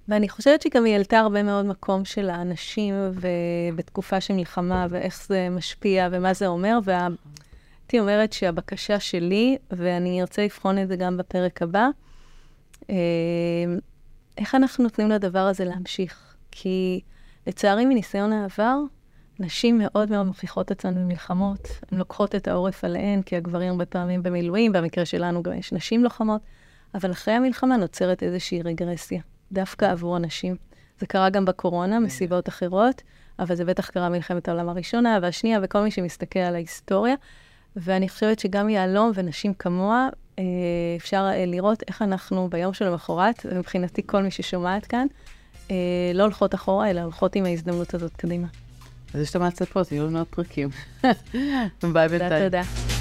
[0.09, 5.49] ואני חושבת שגם היא העלתה הרבה מאוד מקום של האנשים, ובתקופה של מלחמה, ואיך זה
[5.51, 11.63] משפיע, ומה זה אומר, והייתי אומרת שהבקשה שלי, ואני ארצה לבחון את זה גם בפרק
[11.63, 11.89] הבא,
[12.91, 12.95] אה,
[14.39, 16.37] איך אנחנו נותנים לדבר הזה להמשיך?
[16.51, 17.01] כי
[17.47, 18.79] לצערי, מניסיון העבר,
[19.43, 21.69] נשים מאוד מאוד מוכיחות עצמן במלחמות.
[21.93, 26.05] הן לוקחות את העורף עליהן, כי הגברים הרבה פעמים במילואים, במקרה שלנו גם יש נשים
[26.05, 26.41] לוחמות,
[26.95, 29.21] אבל אחרי המלחמה נוצרת איזושהי רגרסיה,
[29.53, 30.57] דווקא עבור הנשים.
[30.99, 33.03] זה קרה גם בקורונה, מסיבות אחרות,
[33.39, 37.15] אבל זה בטח קרה במלחמת העולם הראשונה והשנייה, וכל מי שמסתכל על ההיסטוריה.
[37.77, 40.45] ואני חושבת שגם יהלום ונשים כמוה, אה,
[40.97, 45.07] אפשר אה, לראות איך אנחנו ביום שלמחרת, ומבחינתי כל מי ששומעת כאן,
[45.71, 45.77] אה,
[46.15, 48.47] לא הולכות אחורה, אלא הולכות עם ההזדמנות הזאת קדימה.
[49.15, 50.69] אז יש את המעצפות, יהיו לנו עוד פרקים.
[51.93, 52.31] ביי בינתיים.
[52.31, 52.92] תודה, תודה.